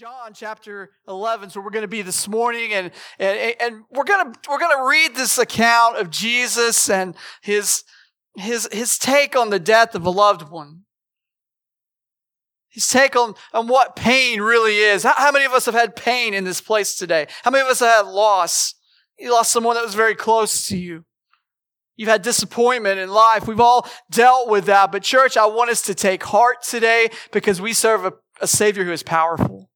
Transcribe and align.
John 0.00 0.32
chapter 0.32 0.92
11 1.08 1.50
so 1.50 1.60
we're 1.60 1.68
going 1.68 1.82
to 1.82 1.86
be 1.86 2.00
this 2.00 2.26
morning 2.26 2.72
and, 2.72 2.90
and, 3.18 3.54
and 3.60 3.82
we're 3.90 4.04
going 4.04 4.32
to, 4.32 4.40
we're 4.48 4.58
going 4.58 4.74
to 4.74 4.88
read 4.88 5.14
this 5.14 5.36
account 5.36 5.98
of 5.98 6.08
Jesus 6.08 6.88
and 6.88 7.14
his, 7.42 7.84
his, 8.34 8.66
his 8.72 8.96
take 8.96 9.36
on 9.36 9.50
the 9.50 9.58
death 9.58 9.94
of 9.94 10.06
a 10.06 10.10
loved 10.10 10.50
one. 10.50 10.84
His 12.70 12.88
take 12.88 13.14
on, 13.14 13.34
on 13.52 13.66
what 13.68 13.94
pain 13.94 14.40
really 14.40 14.76
is. 14.76 15.02
How, 15.02 15.12
how 15.18 15.32
many 15.32 15.44
of 15.44 15.52
us 15.52 15.66
have 15.66 15.74
had 15.74 15.94
pain 15.94 16.32
in 16.32 16.44
this 16.44 16.62
place 16.62 16.94
today? 16.94 17.26
How 17.42 17.50
many 17.50 17.60
of 17.60 17.68
us 17.68 17.80
have 17.80 18.06
had 18.06 18.10
loss? 18.10 18.72
You 19.18 19.34
lost 19.34 19.52
someone 19.52 19.74
that 19.74 19.84
was 19.84 19.94
very 19.94 20.14
close 20.14 20.66
to 20.68 20.78
you. 20.78 21.04
You've 21.96 22.08
had 22.08 22.22
disappointment 22.22 22.98
in 22.98 23.10
life. 23.10 23.46
We've 23.46 23.60
all 23.60 23.86
dealt 24.10 24.48
with 24.48 24.64
that. 24.64 24.92
But 24.92 25.02
church, 25.02 25.36
I 25.36 25.44
want 25.44 25.68
us 25.68 25.82
to 25.82 25.94
take 25.94 26.24
heart 26.24 26.62
today 26.62 27.10
because 27.32 27.60
we 27.60 27.74
serve 27.74 28.06
a, 28.06 28.14
a 28.40 28.46
Savior 28.46 28.84
who 28.84 28.92
is 28.92 29.02
powerful. 29.02 29.69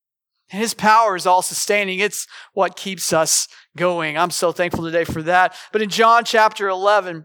And 0.55 0.61
his 0.61 0.73
power 0.73 1.17
is 1.17 1.27
all 1.27 1.43
sustaining. 1.43 1.99
It's 1.99 2.29
what 2.53 2.77
keeps 2.77 3.13
us 3.13 3.49
going. 3.77 4.17
I'm 4.17 4.31
so 4.31 4.53
thankful 4.53 4.85
today 4.85 5.03
for 5.03 5.21
that. 5.23 5.53
But 5.73 5.83
in 5.83 5.89
John 5.89 6.25
chapter 6.25 6.69
11, 6.69 7.25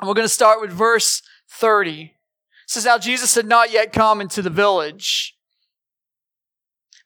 we're 0.00 0.14
going 0.14 0.24
to 0.24 0.28
start 0.28 0.60
with 0.60 0.70
verse 0.70 1.20
30. 1.50 2.02
It 2.02 2.10
says, 2.68 2.84
Now 2.84 2.96
Jesus 2.96 3.34
had 3.34 3.46
not 3.46 3.72
yet 3.72 3.92
come 3.92 4.20
into 4.20 4.42
the 4.42 4.48
village, 4.48 5.36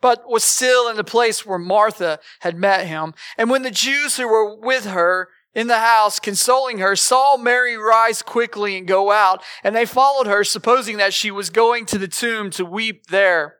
but 0.02 0.28
was 0.28 0.44
still 0.44 0.90
in 0.90 0.96
the 0.96 1.04
place 1.04 1.46
where 1.46 1.58
Martha 1.58 2.18
had 2.40 2.58
met 2.58 2.86
him. 2.86 3.14
And 3.38 3.48
when 3.48 3.62
the 3.62 3.70
Jews 3.70 4.18
who 4.18 4.28
were 4.28 4.54
with 4.54 4.84
her 4.84 5.30
in 5.54 5.68
the 5.68 5.78
house, 5.78 6.20
consoling 6.20 6.80
her, 6.80 6.94
saw 6.96 7.38
Mary 7.38 7.78
rise 7.78 8.20
quickly 8.20 8.76
and 8.76 8.86
go 8.86 9.10
out, 9.10 9.42
and 9.64 9.74
they 9.74 9.86
followed 9.86 10.26
her, 10.26 10.44
supposing 10.44 10.98
that 10.98 11.14
she 11.14 11.30
was 11.30 11.48
going 11.48 11.86
to 11.86 11.96
the 11.96 12.08
tomb 12.08 12.50
to 12.50 12.66
weep 12.66 13.06
there. 13.06 13.56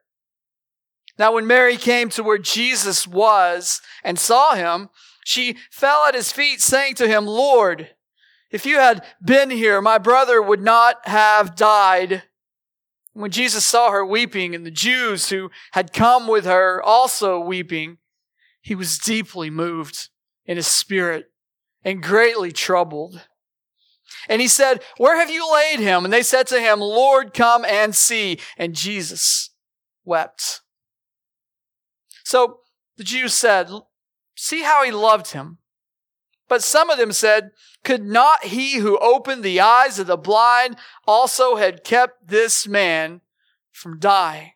Now, 1.23 1.31
when 1.31 1.47
Mary 1.47 1.77
came 1.77 2.09
to 2.09 2.25
where 2.25 2.37
Jesus 2.37 3.07
was 3.07 3.80
and 4.03 4.19
saw 4.19 4.57
him, 4.57 4.89
she 5.25 5.57
fell 5.71 6.05
at 6.09 6.16
his 6.16 6.33
feet, 6.33 6.60
saying 6.60 6.96
to 6.96 7.07
him, 7.07 7.29
Lord, 7.29 7.91
if 8.51 8.66
you 8.66 8.80
had 8.80 9.05
been 9.24 9.49
here, 9.49 9.80
my 9.80 9.99
brother 9.99 10.43
would 10.43 10.61
not 10.61 10.96
have 11.07 11.55
died. 11.55 12.24
When 13.13 13.30
Jesus 13.30 13.65
saw 13.65 13.93
her 13.93 14.05
weeping 14.05 14.52
and 14.52 14.66
the 14.66 14.73
Jews 14.73 15.29
who 15.29 15.52
had 15.74 15.93
come 15.93 16.27
with 16.27 16.45
her 16.45 16.83
also 16.83 17.39
weeping, 17.39 17.99
he 18.61 18.74
was 18.74 18.99
deeply 18.99 19.49
moved 19.49 20.09
in 20.45 20.57
his 20.57 20.66
spirit 20.66 21.30
and 21.85 22.02
greatly 22.02 22.51
troubled. 22.51 23.29
And 24.29 24.43
he 24.43 24.49
said, 24.49 24.83
Where 24.96 25.16
have 25.16 25.30
you 25.30 25.49
laid 25.52 25.79
him? 25.79 26.02
And 26.02 26.13
they 26.13 26.24
said 26.24 26.49
to 26.49 26.61
him, 26.61 26.80
Lord, 26.80 27.33
come 27.33 27.65
and 27.65 27.95
see. 27.95 28.41
And 28.59 28.74
Jesus 28.74 29.51
wept. 30.05 30.63
So 32.33 32.61
the 32.97 33.05
Jews 33.05 33.35
said, 33.35 33.69
See 34.35 34.63
how 34.63 34.83
he 34.85 34.91
loved 34.91 35.33
him. 35.33 35.59
But 36.49 36.63
some 36.63 36.89
of 36.89 36.97
them 36.97 37.13
said, 37.13 37.51
Could 37.85 38.07
not 38.07 38.45
he 38.45 38.77
who 38.77 38.97
opened 39.01 39.43
the 39.43 39.61
eyes 39.61 39.99
of 39.99 40.07
the 40.07 40.16
blind 40.16 40.79
also 41.07 41.57
had 41.57 41.85
kept 41.85 42.29
this 42.29 42.66
man 42.66 43.21
from 43.71 43.99
dying? 43.99 44.52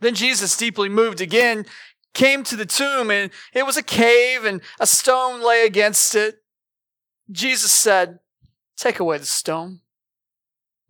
Then 0.00 0.14
Jesus, 0.14 0.56
deeply 0.56 0.88
moved 0.88 1.20
again, 1.20 1.66
came 2.14 2.42
to 2.44 2.56
the 2.56 2.64
tomb, 2.64 3.10
and 3.10 3.30
it 3.52 3.66
was 3.66 3.76
a 3.76 3.82
cave, 3.82 4.46
and 4.46 4.62
a 4.80 4.86
stone 4.86 5.42
lay 5.42 5.66
against 5.66 6.14
it. 6.14 6.36
Jesus 7.30 7.70
said, 7.70 8.20
Take 8.78 8.98
away 8.98 9.18
the 9.18 9.26
stone. 9.26 9.80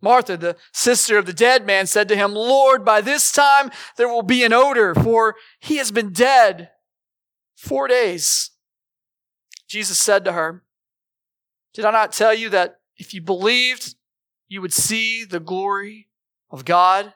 Martha, 0.01 0.37
the 0.37 0.55
sister 0.73 1.17
of 1.17 1.25
the 1.25 1.33
dead 1.33 1.65
man, 1.65 1.85
said 1.85 2.07
to 2.07 2.15
him, 2.15 2.33
Lord, 2.33 2.85
by 2.85 3.01
this 3.01 3.31
time 3.31 3.71
there 3.97 4.07
will 4.07 4.21
be 4.21 4.43
an 4.43 4.53
odor, 4.53 4.95
for 4.95 5.35
he 5.59 5.77
has 5.77 5.91
been 5.91 6.13
dead 6.13 6.69
four 7.55 7.87
days. 7.87 8.51
Jesus 9.67 9.99
said 9.99 10.23
to 10.25 10.31
her, 10.31 10.63
Did 11.73 11.85
I 11.85 11.91
not 11.91 12.13
tell 12.13 12.33
you 12.33 12.49
that 12.49 12.79
if 12.97 13.13
you 13.13 13.21
believed, 13.21 13.95
you 14.47 14.61
would 14.61 14.73
see 14.73 15.25
the 15.25 15.39
glory 15.39 16.07
of 16.49 16.65
God? 16.65 17.13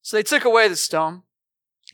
So 0.00 0.16
they 0.16 0.22
took 0.22 0.44
away 0.44 0.68
the 0.68 0.76
stone. 0.76 1.22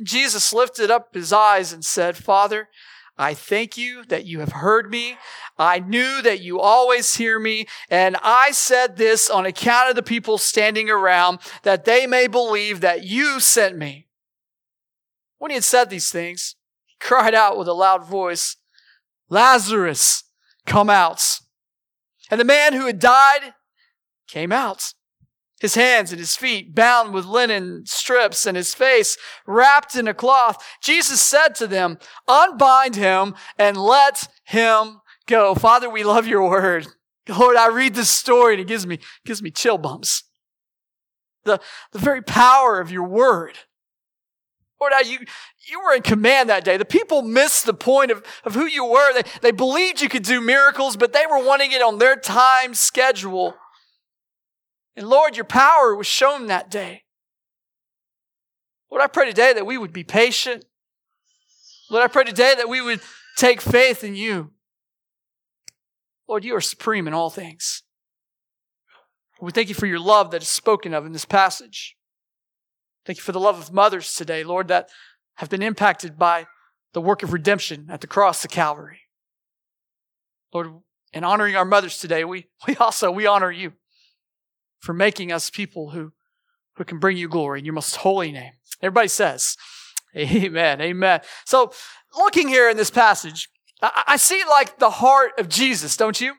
Jesus 0.02 0.52
lifted 0.52 0.90
up 0.90 1.14
his 1.14 1.32
eyes 1.32 1.72
and 1.72 1.84
said, 1.84 2.16
Father, 2.16 2.68
I 3.18 3.34
thank 3.34 3.76
you 3.76 4.04
that 4.04 4.26
you 4.26 4.40
have 4.40 4.52
heard 4.52 4.90
me. 4.90 5.16
I 5.58 5.80
knew 5.80 6.22
that 6.22 6.40
you 6.40 6.60
always 6.60 7.16
hear 7.16 7.40
me. 7.40 7.66
And 7.90 8.16
I 8.22 8.52
said 8.52 8.96
this 8.96 9.28
on 9.28 9.44
account 9.44 9.90
of 9.90 9.96
the 9.96 10.02
people 10.02 10.38
standing 10.38 10.88
around 10.88 11.40
that 11.64 11.84
they 11.84 12.06
may 12.06 12.28
believe 12.28 12.80
that 12.80 13.04
you 13.04 13.40
sent 13.40 13.76
me. 13.76 14.06
When 15.38 15.50
he 15.50 15.56
had 15.56 15.64
said 15.64 15.90
these 15.90 16.10
things, 16.10 16.54
he 16.84 16.96
cried 17.00 17.34
out 17.34 17.58
with 17.58 17.66
a 17.66 17.72
loud 17.72 18.04
voice, 18.04 18.56
Lazarus, 19.28 20.24
come 20.64 20.88
out. 20.88 21.40
And 22.30 22.40
the 22.40 22.44
man 22.44 22.72
who 22.72 22.86
had 22.86 22.98
died 22.98 23.54
came 24.28 24.52
out 24.52 24.94
his 25.60 25.74
hands 25.74 26.12
and 26.12 26.20
his 26.20 26.36
feet 26.36 26.74
bound 26.74 27.12
with 27.12 27.24
linen 27.24 27.84
strips 27.84 28.46
and 28.46 28.56
his 28.56 28.74
face 28.74 29.16
wrapped 29.46 29.96
in 29.96 30.08
a 30.08 30.14
cloth. 30.14 30.64
Jesus 30.82 31.20
said 31.20 31.54
to 31.56 31.66
them, 31.66 31.98
unbind 32.28 32.96
him 32.96 33.34
and 33.58 33.76
let 33.76 34.28
him 34.44 35.00
go. 35.26 35.54
Father, 35.54 35.90
we 35.90 36.04
love 36.04 36.26
your 36.26 36.48
word. 36.48 36.86
Lord, 37.28 37.56
I 37.56 37.68
read 37.68 37.94
this 37.94 38.10
story 38.10 38.54
and 38.54 38.60
it 38.60 38.68
gives 38.68 38.86
me, 38.86 38.98
gives 39.24 39.42
me 39.42 39.50
chill 39.50 39.78
bumps. 39.78 40.22
The, 41.44 41.60
the 41.92 41.98
very 41.98 42.22
power 42.22 42.80
of 42.80 42.90
your 42.90 43.04
word. 43.04 43.58
Lord, 44.80 44.92
you, 45.06 45.18
you 45.68 45.80
were 45.80 45.94
in 45.94 46.02
command 46.02 46.48
that 46.48 46.64
day. 46.64 46.76
The 46.76 46.84
people 46.84 47.22
missed 47.22 47.66
the 47.66 47.74
point 47.74 48.10
of, 48.10 48.22
of 48.44 48.54
who 48.54 48.66
you 48.66 48.84
were. 48.84 49.12
They, 49.12 49.22
they 49.42 49.50
believed 49.50 50.00
you 50.00 50.08
could 50.08 50.22
do 50.22 50.40
miracles, 50.40 50.96
but 50.96 51.12
they 51.12 51.24
were 51.28 51.44
wanting 51.44 51.72
it 51.72 51.82
on 51.82 51.98
their 51.98 52.16
time 52.16 52.74
schedule. 52.74 53.56
And 54.98 55.08
Lord, 55.08 55.36
your 55.36 55.44
power 55.44 55.94
was 55.94 56.08
shown 56.08 56.48
that 56.48 56.72
day. 56.72 57.04
Lord, 58.90 59.00
I 59.00 59.06
pray 59.06 59.26
today 59.26 59.52
that 59.52 59.64
we 59.64 59.78
would 59.78 59.92
be 59.92 60.02
patient. 60.02 60.64
Lord, 61.88 62.02
I 62.02 62.08
pray 62.08 62.24
today 62.24 62.54
that 62.56 62.68
we 62.68 62.80
would 62.80 63.00
take 63.36 63.60
faith 63.60 64.02
in 64.02 64.16
you. 64.16 64.50
Lord, 66.26 66.44
you 66.44 66.56
are 66.56 66.60
supreme 66.60 67.06
in 67.06 67.14
all 67.14 67.30
things. 67.30 67.84
We 69.40 69.52
thank 69.52 69.68
you 69.68 69.74
for 69.76 69.86
your 69.86 70.00
love 70.00 70.32
that 70.32 70.42
is 70.42 70.48
spoken 70.48 70.92
of 70.92 71.06
in 71.06 71.12
this 71.12 71.24
passage. 71.24 71.96
Thank 73.06 73.18
you 73.18 73.22
for 73.22 73.30
the 73.30 73.38
love 73.38 73.56
of 73.56 73.72
mothers 73.72 74.12
today, 74.14 74.42
Lord, 74.42 74.66
that 74.66 74.88
have 75.36 75.48
been 75.48 75.62
impacted 75.62 76.18
by 76.18 76.48
the 76.92 77.00
work 77.00 77.22
of 77.22 77.32
redemption 77.32 77.86
at 77.88 78.00
the 78.00 78.08
cross 78.08 78.44
of 78.44 78.50
Calvary. 78.50 79.02
Lord, 80.52 80.70
in 81.12 81.22
honoring 81.22 81.54
our 81.54 81.64
mothers 81.64 81.98
today, 81.98 82.24
we, 82.24 82.48
we 82.66 82.74
also, 82.78 83.12
we 83.12 83.28
honor 83.28 83.52
you 83.52 83.74
for 84.80 84.92
making 84.92 85.32
us 85.32 85.50
people 85.50 85.90
who, 85.90 86.12
who 86.76 86.84
can 86.84 86.98
bring 86.98 87.16
you 87.16 87.28
glory 87.28 87.58
in 87.58 87.64
your 87.64 87.74
most 87.74 87.96
holy 87.96 88.32
name. 88.32 88.52
Everybody 88.82 89.08
says, 89.08 89.56
Amen, 90.16 90.80
amen. 90.80 91.20
So, 91.44 91.72
looking 92.16 92.48
here 92.48 92.70
in 92.70 92.76
this 92.76 92.90
passage, 92.90 93.48
I, 93.82 94.04
I 94.08 94.16
see 94.16 94.42
like 94.48 94.78
the 94.78 94.90
heart 94.90 95.32
of 95.38 95.48
Jesus, 95.48 95.96
don't 95.96 96.20
you? 96.20 96.34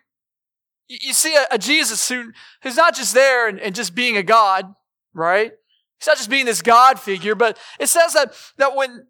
You, 0.87 0.97
you 1.01 1.13
see 1.13 1.35
a, 1.35 1.45
a, 1.51 1.57
Jesus 1.57 2.09
who, 2.09 2.31
who's 2.63 2.75
not 2.75 2.95
just 2.95 3.13
there 3.13 3.47
and, 3.47 3.59
and 3.59 3.75
just 3.75 3.93
being 3.93 4.17
a 4.17 4.23
God, 4.23 4.73
right? 5.13 5.51
He's 5.99 6.07
not 6.07 6.17
just 6.17 6.29
being 6.29 6.45
this 6.45 6.61
God 6.61 6.99
figure, 6.99 7.35
but 7.35 7.57
it 7.79 7.87
says 7.87 8.13
that, 8.13 8.33
that 8.57 8.75
when, 8.75 9.05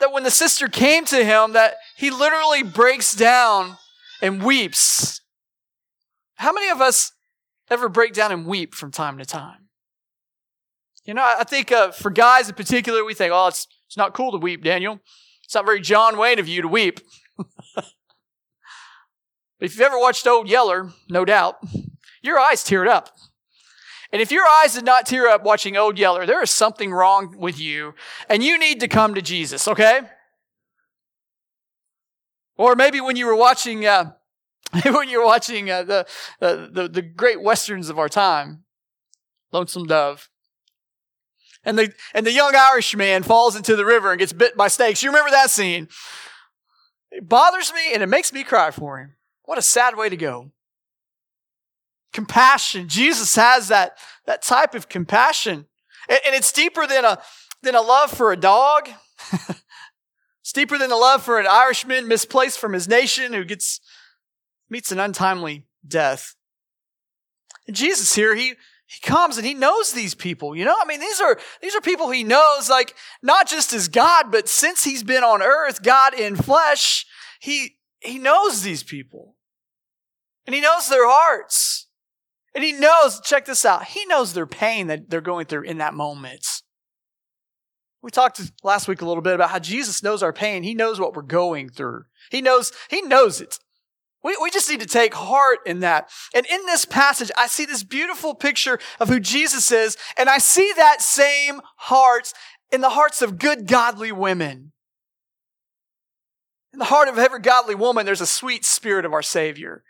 that 0.00 0.12
when 0.12 0.22
the 0.22 0.30
sister 0.30 0.68
came 0.68 1.04
to 1.06 1.24
him, 1.24 1.52
that 1.52 1.76
he 1.96 2.10
literally 2.10 2.62
breaks 2.62 3.14
down 3.14 3.78
and 4.20 4.42
weeps. 4.42 5.20
How 6.34 6.52
many 6.52 6.68
of 6.68 6.80
us 6.80 7.12
ever 7.70 7.88
break 7.88 8.12
down 8.12 8.32
and 8.32 8.46
weep 8.46 8.74
from 8.74 8.90
time 8.90 9.18
to 9.18 9.24
time? 9.24 9.68
You 11.04 11.14
know, 11.14 11.22
I 11.22 11.44
think 11.44 11.72
uh, 11.72 11.90
for 11.90 12.10
guys 12.10 12.48
in 12.48 12.54
particular, 12.54 13.04
we 13.04 13.14
think, 13.14 13.32
oh, 13.32 13.46
it's, 13.46 13.66
it's 13.86 13.96
not 13.96 14.12
cool 14.12 14.30
to 14.32 14.38
weep, 14.38 14.62
Daniel. 14.62 15.00
It's 15.42 15.54
not 15.54 15.64
very 15.64 15.80
John 15.80 16.18
Wayne 16.18 16.38
of 16.38 16.46
you 16.46 16.60
to 16.60 16.68
weep. 16.68 17.00
but 17.36 17.46
if 19.60 19.72
you've 19.72 19.80
ever 19.80 19.98
watched 19.98 20.26
Old 20.26 20.50
Yeller, 20.50 20.90
no 21.08 21.24
doubt, 21.24 21.56
your 22.20 22.38
eyes 22.38 22.62
teared 22.62 22.88
up. 22.88 23.16
And 24.12 24.22
if 24.22 24.30
your 24.30 24.44
eyes 24.46 24.74
did 24.74 24.84
not 24.84 25.06
tear 25.06 25.28
up 25.28 25.44
watching 25.44 25.76
Old 25.76 25.98
Yeller, 25.98 26.26
there 26.26 26.42
is 26.42 26.50
something 26.50 26.92
wrong 26.92 27.36
with 27.38 27.58
you, 27.58 27.94
and 28.28 28.42
you 28.42 28.58
need 28.58 28.80
to 28.80 28.88
come 28.88 29.14
to 29.14 29.22
Jesus, 29.22 29.68
okay? 29.68 30.00
Or 32.56 32.74
maybe 32.74 33.00
when 33.00 33.16
you 33.16 33.26
were 33.26 33.34
watching 33.36 33.86
uh, 33.86 34.12
when 34.84 35.08
you're 35.08 35.24
watching 35.24 35.70
uh, 35.70 35.82
the, 35.82 36.06
uh, 36.40 36.66
the 36.70 36.88
the 36.88 37.02
great 37.02 37.42
westerns 37.42 37.88
of 37.88 37.98
our 37.98 38.08
time, 38.08 38.64
Lonesome 39.52 39.86
Dove, 39.86 40.28
and 41.64 41.78
the 41.78 41.92
and 42.12 42.26
the 42.26 42.32
young 42.32 42.54
Irishman 42.54 43.22
falls 43.22 43.56
into 43.56 43.76
the 43.76 43.86
river 43.86 44.10
and 44.10 44.18
gets 44.18 44.32
bit 44.32 44.56
by 44.56 44.68
snakes. 44.68 45.02
You 45.02 45.08
remember 45.08 45.30
that 45.30 45.50
scene? 45.50 45.88
It 47.10 47.28
bothers 47.28 47.72
me 47.72 47.94
and 47.94 48.02
it 48.02 48.08
makes 48.08 48.32
me 48.32 48.44
cry 48.44 48.70
for 48.70 48.98
him. 48.98 49.16
What 49.44 49.56
a 49.56 49.62
sad 49.62 49.96
way 49.96 50.10
to 50.10 50.16
go. 50.16 50.50
Compassion. 52.12 52.88
Jesus 52.88 53.34
has 53.36 53.68
that 53.68 53.96
that 54.26 54.42
type 54.42 54.74
of 54.74 54.90
compassion, 54.90 55.66
and, 56.08 56.20
and 56.26 56.34
it's 56.34 56.52
deeper 56.52 56.86
than 56.86 57.06
a 57.06 57.18
than 57.62 57.74
a 57.74 57.80
love 57.80 58.10
for 58.10 58.32
a 58.32 58.36
dog. 58.36 58.90
it's 60.42 60.52
deeper 60.52 60.76
than 60.76 60.90
the 60.90 60.96
love 60.96 61.22
for 61.22 61.38
an 61.38 61.46
Irishman 61.48 62.06
misplaced 62.06 62.58
from 62.58 62.74
his 62.74 62.86
nation 62.86 63.32
who 63.32 63.44
gets 63.44 63.80
meets 64.70 64.92
an 64.92 65.00
untimely 65.00 65.66
death. 65.86 66.34
And 67.66 67.76
Jesus 67.76 68.14
here, 68.14 68.34
he 68.34 68.54
he 68.86 69.00
comes 69.00 69.36
and 69.36 69.46
he 69.46 69.52
knows 69.52 69.92
these 69.92 70.14
people, 70.14 70.56
you 70.56 70.64
know? 70.64 70.76
I 70.80 70.86
mean, 70.86 71.00
these 71.00 71.20
are 71.20 71.38
these 71.60 71.76
are 71.76 71.80
people 71.80 72.10
he 72.10 72.24
knows 72.24 72.70
like 72.70 72.94
not 73.22 73.46
just 73.48 73.72
as 73.74 73.88
God, 73.88 74.32
but 74.32 74.48
since 74.48 74.84
he's 74.84 75.02
been 75.02 75.22
on 75.22 75.42
earth, 75.42 75.82
God 75.82 76.14
in 76.14 76.36
flesh, 76.36 77.06
he 77.40 77.76
he 78.00 78.18
knows 78.18 78.62
these 78.62 78.82
people. 78.82 79.36
And 80.46 80.54
he 80.54 80.62
knows 80.62 80.88
their 80.88 81.06
hearts. 81.06 81.88
And 82.54 82.64
he 82.64 82.72
knows, 82.72 83.20
check 83.20 83.44
this 83.44 83.64
out, 83.64 83.84
he 83.84 84.06
knows 84.06 84.32
their 84.32 84.46
pain 84.46 84.86
that 84.86 85.10
they're 85.10 85.20
going 85.20 85.46
through 85.46 85.64
in 85.64 85.78
that 85.78 85.94
moment. 85.94 86.46
We 88.00 88.10
talked 88.10 88.40
last 88.62 88.88
week 88.88 89.02
a 89.02 89.06
little 89.06 89.22
bit 89.22 89.34
about 89.34 89.50
how 89.50 89.58
Jesus 89.58 90.02
knows 90.02 90.22
our 90.22 90.32
pain. 90.32 90.62
He 90.62 90.74
knows 90.74 90.98
what 90.98 91.14
we're 91.14 91.22
going 91.22 91.68
through. 91.68 92.04
He 92.30 92.40
knows, 92.40 92.72
he 92.88 93.02
knows 93.02 93.40
it. 93.40 93.58
We, 94.22 94.36
we 94.42 94.50
just 94.50 94.68
need 94.68 94.80
to 94.80 94.86
take 94.86 95.14
heart 95.14 95.60
in 95.64 95.80
that. 95.80 96.10
And 96.34 96.44
in 96.46 96.66
this 96.66 96.84
passage, 96.84 97.30
I 97.36 97.46
see 97.46 97.64
this 97.64 97.84
beautiful 97.84 98.34
picture 98.34 98.78
of 98.98 99.08
who 99.08 99.20
Jesus 99.20 99.70
is, 99.70 99.96
and 100.16 100.28
I 100.28 100.38
see 100.38 100.72
that 100.76 101.00
same 101.00 101.60
heart 101.76 102.32
in 102.72 102.80
the 102.80 102.90
hearts 102.90 103.22
of 103.22 103.38
good, 103.38 103.66
godly 103.66 104.12
women. 104.12 104.72
In 106.72 106.78
the 106.78 106.84
heart 106.86 107.08
of 107.08 107.18
every 107.18 107.40
godly 107.40 107.74
woman, 107.74 108.04
there's 108.04 108.20
a 108.20 108.26
sweet 108.26 108.64
spirit 108.64 109.04
of 109.04 109.12
our 109.12 109.22
Savior. 109.22 109.84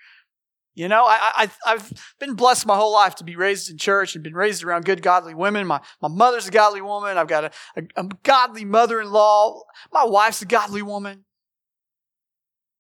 You 0.75 0.87
know, 0.87 1.07
I, 1.07 1.49
I, 1.67 1.71
have 1.73 1.93
been 2.21 2.35
blessed 2.35 2.65
my 2.65 2.77
whole 2.77 2.93
life 2.93 3.17
to 3.17 3.25
be 3.25 3.35
raised 3.35 3.69
in 3.69 3.79
church 3.79 4.15
and 4.15 4.23
been 4.23 4.35
raised 4.35 4.63
around 4.63 4.85
good, 4.85 5.03
godly 5.03 5.35
women. 5.35 5.67
My, 5.67 5.81
my 6.01 6.07
mother's 6.07 6.47
a 6.47 6.53
godly 6.53 6.81
woman. 6.81 7.19
I've 7.19 7.27
got 7.27 7.45
a, 7.45 7.51
a, 7.77 8.05
a 8.05 8.09
godly 8.23 8.65
mother 8.65 9.01
in 9.01 9.11
law. 9.11 9.65
My 9.93 10.05
wife's 10.05 10.41
a 10.41 10.47
godly 10.47 10.83
woman. 10.83 11.25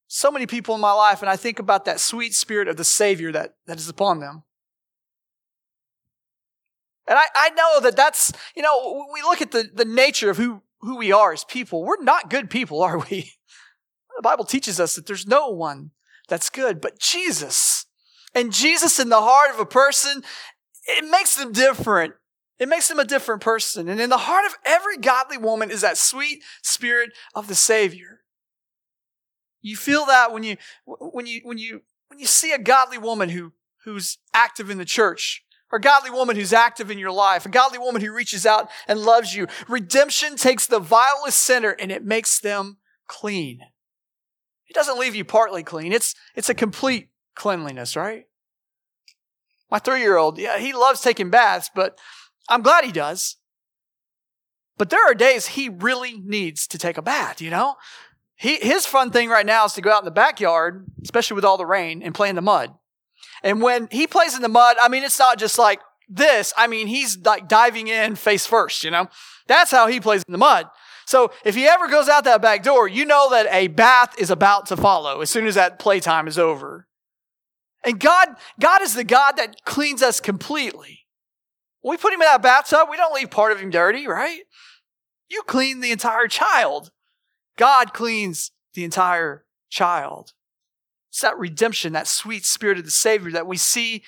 So 0.09 0.31
many 0.31 0.47
people 0.47 0.75
in 0.75 0.81
my 0.81 0.93
life, 0.93 1.21
and 1.21 1.31
I 1.31 1.37
think 1.37 1.59
about 1.59 1.85
that 1.85 2.01
sweet 2.01 2.35
spirit 2.35 2.67
of 2.67 2.77
the 2.77 2.85
Savior 2.85 3.31
that, 3.33 3.55
that 3.67 3.79
is 3.79 3.89
upon 3.89 4.21
them. 4.21 4.43
And 7.07 7.19
I, 7.19 7.27
I 7.35 7.51
know 7.51 7.81
that 7.81 7.97
that's, 7.97 8.33
you 8.57 8.63
know, 8.63 9.07
we 9.13 9.23
look 9.23 9.43
at 9.43 9.51
the, 9.51 9.69
the 9.73 9.85
nature 9.85 10.31
of 10.31 10.39
who, 10.39 10.63
who 10.81 10.97
we 10.97 11.13
are 11.13 11.33
as 11.33 11.45
people. 11.45 11.85
We're 11.85 12.03
not 12.03 12.31
good 12.31 12.49
people, 12.51 12.83
are 12.83 12.99
we? 12.99 13.33
The 14.17 14.23
Bible 14.23 14.45
teaches 14.45 14.81
us 14.81 14.95
that 14.97 15.07
there's 15.07 15.27
no 15.27 15.49
one 15.49 15.91
that's 16.27 16.51
good, 16.51 16.81
but 16.81 16.99
Jesus 16.99 17.87
and 18.35 18.53
Jesus 18.53 18.99
in 18.99 19.11
the 19.11 19.21
heart 19.21 19.51
of 19.51 19.61
a 19.61 19.67
person, 19.67 20.23
it 20.87 21.09
makes 21.11 21.37
them 21.37 21.53
different. 21.53 22.15
It 22.59 22.69
makes 22.69 22.89
them 22.89 22.99
a 22.99 23.05
different 23.05 23.41
person. 23.41 23.89
And 23.89 24.01
in 24.01 24.11
the 24.11 24.19
heart 24.19 24.45
of 24.47 24.57
every 24.65 24.97
godly 24.97 25.39
woman 25.39 25.71
is 25.71 25.83
that 25.83 25.97
sweet 25.97 26.43
spirit 26.63 27.11
of 27.35 27.47
the 27.47 27.55
Savior. 27.55 28.18
You 29.69 29.77
feel 29.77 30.07
that 30.07 30.33
when 30.33 30.43
you, 30.43 30.57
when 30.85 31.27
you, 31.27 31.41
when 31.45 31.59
you, 31.59 31.83
when 32.09 32.19
you 32.19 32.27
see 32.27 32.53
a 32.53 32.59
godly 32.59 32.99
woman 32.99 33.29
who, 33.29 33.53
who's 33.85 34.19
active 34.33 34.71
in 34.71 34.79
the 34.79 34.85
church, 34.85 35.45
or 35.71 35.77
a 35.77 35.81
godly 35.81 36.11
woman 36.11 36.37
who's 36.37 36.53
active 36.53 36.91
in 36.91 36.99
your 36.99 37.11
life, 37.11 37.45
a 37.45 37.51
godly 37.51 37.79
woman 37.79 38.03
who 38.03 38.13
reaches 38.13 38.47
out 38.47 38.71
and 38.87 39.01
loves 39.01 39.35
you. 39.35 39.47
Redemption 39.69 40.37
takes 40.37 40.67
the 40.67 40.79
vilest 40.79 41.39
sinner 41.39 41.77
and 41.79 41.93
it 41.93 42.05
makes 42.05 42.41
them 42.41 42.79
clean. 43.07 43.61
It 44.67 44.75
doesn't 44.75 44.99
leave 44.99 45.15
you 45.15 45.25
partly 45.25 45.63
clean. 45.63 45.93
It's, 45.93 46.15
it's 46.35 46.49
a 46.49 46.55
complete 46.55 47.09
cleanliness, 47.35 47.97
right? 47.97 48.25
My 49.71 49.79
three 49.79 50.01
year 50.01 50.17
old, 50.17 50.39
yeah, 50.39 50.59
he 50.59 50.73
loves 50.73 51.01
taking 51.01 51.31
baths, 51.31 51.71
but 51.75 51.99
I'm 52.49 52.63
glad 52.63 52.85
he 52.85 52.93
does. 52.93 53.37
But 54.79 54.91
there 54.91 55.05
are 55.05 55.15
days 55.15 55.49
he 55.49 55.69
really 55.69 56.19
needs 56.19 56.67
to 56.69 56.79
take 56.79 56.97
a 56.97 57.03
bath, 57.03 57.43
you 57.43 57.51
know? 57.51 57.75
He, 58.39 58.57
his 58.57 58.87
fun 58.87 59.11
thing 59.11 59.29
right 59.29 59.45
now 59.45 59.65
is 59.65 59.73
to 59.73 59.81
go 59.81 59.91
out 59.91 60.03
in 60.03 60.05
the 60.05 60.11
backyard, 60.13 60.87
especially 61.03 61.35
with 61.35 61.45
all 61.45 61.57
the 61.57 61.67
rain, 61.67 62.03
and 62.03 62.15
play 62.15 62.29
in 62.29 62.37
the 62.37 62.41
mud. 62.41 62.73
And 63.43 63.61
when 63.61 63.89
he 63.91 64.07
plays 64.07 64.37
in 64.37 64.43
the 64.43 64.49
mud, 64.49 64.77
I 64.81 64.89
mean, 64.89 65.03
it's 65.03 65.19
not 65.19 65.39
just 65.39 65.59
like 65.59 65.81
this. 66.09 66.55
I 66.57 66.69
mean, 66.69 66.87
he's 66.87 67.19
like 67.19 67.49
diving 67.49 67.89
in 67.89 68.15
face 68.15 68.47
first, 68.47 68.85
you 68.85 68.91
know? 68.91 69.09
That's 69.49 69.73
how 69.73 69.89
he 69.89 70.01
plays 70.01 70.23
in 70.27 70.33
the 70.33 70.39
mud. 70.39 70.67
So 71.05 71.33
if 71.45 71.57
he 71.57 71.67
ever 71.67 71.89
goes 71.89 72.09
out 72.09 72.25
that 72.25 72.41
back 72.41 72.63
door, 72.63 72.87
you 72.87 73.05
know 73.05 73.31
that 73.31 73.47
a 73.51 73.69
bath 73.69 74.15
is 74.19 74.31
about 74.31 74.67
to 74.67 74.77
follow 74.77 75.21
as 75.21 75.31
soon 75.31 75.47
as 75.47 75.57
that 75.57 75.79
playtime 75.79 76.29
is 76.29 76.39
over. 76.39 76.87
And 77.85 77.99
God, 77.99 78.29
God 78.61 78.83
is 78.83 78.95
the 78.95 79.05
God 79.05 79.33
that 79.37 79.65
cleans 79.65 80.03
us 80.03 80.21
completely. 80.21 81.07
When 81.81 81.95
we 81.95 81.99
put 81.99 82.13
him 82.13 82.21
in 82.21 82.27
that 82.27 82.43
bathtub, 82.43 82.89
we 82.91 82.97
don't 82.97 83.15
leave 83.15 83.31
part 83.31 83.53
of 83.53 83.61
him 83.61 83.71
dirty, 83.71 84.07
right? 84.07 84.41
You 85.29 85.43
clean 85.47 85.81
the 85.81 85.93
entire 85.93 86.29
child. 86.29 86.91
God 87.59 87.93
cleans 87.93 88.53
the 88.73 88.85
entire 88.85 89.45
child. 89.69 90.33
It's 91.11 91.21
that 91.21 91.39
redemption, 91.39 91.93
that 91.93 92.07
sweet 92.07 92.47
spirit 92.47 92.79
of 92.79 92.85
the 92.85 92.91
Savior 92.91 93.31
that 93.33 93.47
we 93.47 93.59
see 93.59 94.03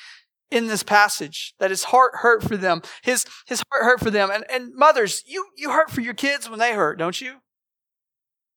in 0.50 0.66
this 0.66 0.82
passage, 0.82 1.54
that 1.60 1.70
his 1.70 1.84
heart 1.84 2.12
hurt 2.16 2.42
for 2.42 2.56
them. 2.56 2.82
His, 3.02 3.24
his 3.46 3.62
heart 3.70 3.84
hurt 3.84 4.00
for 4.00 4.10
them. 4.10 4.30
And, 4.30 4.44
and 4.50 4.74
mothers, 4.74 5.22
you, 5.26 5.46
you 5.56 5.70
hurt 5.70 5.90
for 5.90 6.00
your 6.00 6.14
kids 6.14 6.48
when 6.48 6.58
they 6.58 6.72
hurt, 6.72 6.98
don't 6.98 7.20
you? 7.20 7.36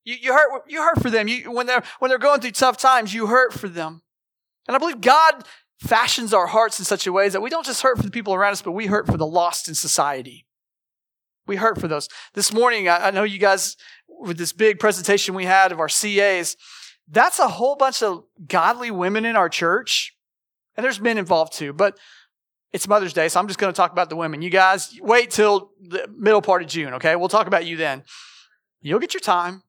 You, 0.03 0.15
you 0.21 0.33
hurt, 0.33 0.63
you 0.67 0.81
hurt 0.81 1.01
for 1.01 1.09
them. 1.09 1.27
You, 1.27 1.51
when 1.51 1.65
they're, 1.65 1.83
when 1.99 2.09
they're 2.09 2.17
going 2.17 2.41
through 2.41 2.51
tough 2.51 2.77
times, 2.77 3.13
you 3.13 3.27
hurt 3.27 3.53
for 3.53 3.67
them. 3.67 4.01
And 4.67 4.75
I 4.75 4.79
believe 4.79 5.01
God 5.01 5.43
fashions 5.79 6.33
our 6.33 6.47
hearts 6.47 6.79
in 6.79 6.85
such 6.85 7.05
a 7.05 7.11
way 7.11 7.29
that 7.29 7.41
we 7.41 7.49
don't 7.49 7.65
just 7.65 7.81
hurt 7.81 7.97
for 7.97 8.03
the 8.03 8.11
people 8.11 8.33
around 8.33 8.53
us, 8.53 8.61
but 8.61 8.71
we 8.71 8.87
hurt 8.87 9.05
for 9.05 9.17
the 9.17 9.27
lost 9.27 9.67
in 9.67 9.75
society. 9.75 10.45
We 11.45 11.57
hurt 11.57 11.79
for 11.79 11.87
those. 11.87 12.07
This 12.33 12.53
morning, 12.53 12.87
I, 12.87 13.07
I 13.07 13.11
know 13.11 13.23
you 13.23 13.37
guys, 13.37 13.75
with 14.19 14.37
this 14.37 14.53
big 14.53 14.79
presentation 14.79 15.35
we 15.35 15.45
had 15.45 15.71
of 15.71 15.79
our 15.79 15.87
CAs, 15.87 16.57
that's 17.09 17.39
a 17.39 17.47
whole 17.47 17.75
bunch 17.75 18.01
of 18.01 18.23
godly 18.47 18.91
women 18.91 19.25
in 19.25 19.35
our 19.35 19.49
church. 19.49 20.15
And 20.75 20.83
there's 20.83 20.99
men 20.99 21.17
involved 21.17 21.53
too, 21.53 21.73
but 21.73 21.97
it's 22.71 22.87
Mother's 22.87 23.13
Day, 23.13 23.29
so 23.29 23.39
I'm 23.39 23.47
just 23.47 23.59
going 23.59 23.71
to 23.71 23.77
talk 23.77 23.91
about 23.91 24.09
the 24.09 24.15
women. 24.15 24.41
You 24.41 24.49
guys, 24.49 24.97
wait 24.99 25.29
till 25.29 25.71
the 25.79 26.07
middle 26.17 26.41
part 26.41 26.63
of 26.63 26.67
June, 26.67 26.95
okay? 26.95 27.15
We'll 27.15 27.29
talk 27.29 27.45
about 27.45 27.65
you 27.65 27.77
then. 27.77 28.03
You'll 28.81 28.99
get 28.99 29.13
your 29.13 29.21
time. 29.21 29.61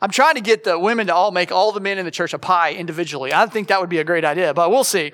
I'm 0.00 0.10
trying 0.10 0.34
to 0.34 0.40
get 0.40 0.64
the 0.64 0.76
women 0.76 1.06
to 1.06 1.14
all 1.14 1.30
make 1.30 1.52
all 1.52 1.70
the 1.70 1.78
men 1.78 1.98
in 1.98 2.04
the 2.04 2.10
church 2.10 2.34
a 2.34 2.38
pie 2.38 2.72
individually. 2.72 3.32
I 3.32 3.46
think 3.46 3.68
that 3.68 3.80
would 3.80 3.88
be 3.88 3.98
a 3.98 4.04
great 4.04 4.24
idea, 4.24 4.52
but 4.52 4.70
we'll 4.70 4.82
see. 4.82 5.12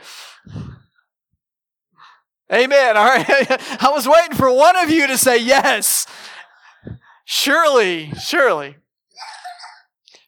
Amen. 2.51 2.97
All 2.97 3.05
right. 3.05 3.27
I 3.83 3.91
was 3.91 4.09
waiting 4.09 4.35
for 4.35 4.51
one 4.51 4.77
of 4.77 4.91
you 4.91 5.07
to 5.09 5.19
say 5.19 5.37
yes. 5.37 6.07
Surely, 7.31 8.11
surely. 8.19 8.77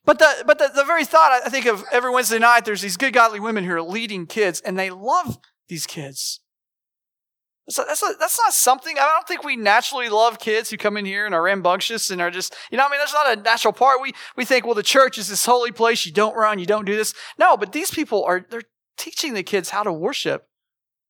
But 0.04 0.18
the 0.18 0.44
but 0.46 0.58
the, 0.58 0.70
the 0.74 0.84
very 0.84 1.06
thought 1.06 1.40
I 1.44 1.48
think 1.48 1.64
of 1.64 1.82
every 1.90 2.10
Wednesday 2.10 2.38
night, 2.38 2.66
there's 2.66 2.82
these 2.82 2.98
good 2.98 3.14
godly 3.14 3.40
women 3.40 3.64
who 3.64 3.72
are 3.72 3.80
leading 3.80 4.26
kids, 4.26 4.60
and 4.60 4.78
they 4.78 4.90
love 4.90 5.38
these 5.66 5.86
kids. 5.86 6.40
So 7.70 7.84
that's, 7.88 8.02
a, 8.02 8.12
that's 8.18 8.38
not 8.38 8.52
something, 8.52 8.98
I 8.98 9.06
don't 9.06 9.26
think 9.26 9.44
we 9.44 9.56
naturally 9.56 10.10
love 10.10 10.40
kids 10.40 10.68
who 10.68 10.76
come 10.76 10.98
in 10.98 11.06
here 11.06 11.24
and 11.24 11.34
are 11.34 11.42
rambunctious 11.42 12.10
and 12.10 12.20
are 12.20 12.30
just, 12.30 12.54
you 12.70 12.76
know, 12.76 12.84
I 12.84 12.90
mean, 12.90 12.98
that's 12.98 13.14
not 13.14 13.38
a 13.38 13.40
natural 13.40 13.72
part. 13.72 14.02
We, 14.02 14.12
we 14.36 14.44
think, 14.44 14.66
well, 14.66 14.74
the 14.74 14.82
church 14.82 15.16
is 15.16 15.28
this 15.28 15.46
holy 15.46 15.70
place. 15.70 16.04
You 16.04 16.12
don't 16.12 16.36
run, 16.36 16.58
you 16.58 16.66
don't 16.66 16.84
do 16.84 16.96
this. 16.96 17.14
No, 17.38 17.56
but 17.56 17.72
these 17.72 17.92
people 17.92 18.24
are, 18.24 18.44
they're 18.50 18.64
teaching 18.98 19.34
the 19.34 19.44
kids 19.44 19.70
how 19.70 19.84
to 19.84 19.92
worship. 19.92 20.48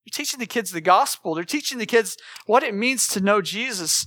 They're 0.05 0.13
teaching 0.13 0.39
the 0.39 0.47
kids 0.47 0.71
the 0.71 0.83
gospel. 0.83 1.35
They're 1.35 1.45
teaching 1.45 1.79
the 1.79 1.87
kids 1.87 2.17
what 2.45 2.63
it 2.63 2.75
means 2.75 3.09
to 3.09 3.21
know 3.21 3.41
Jesus. 3.41 4.07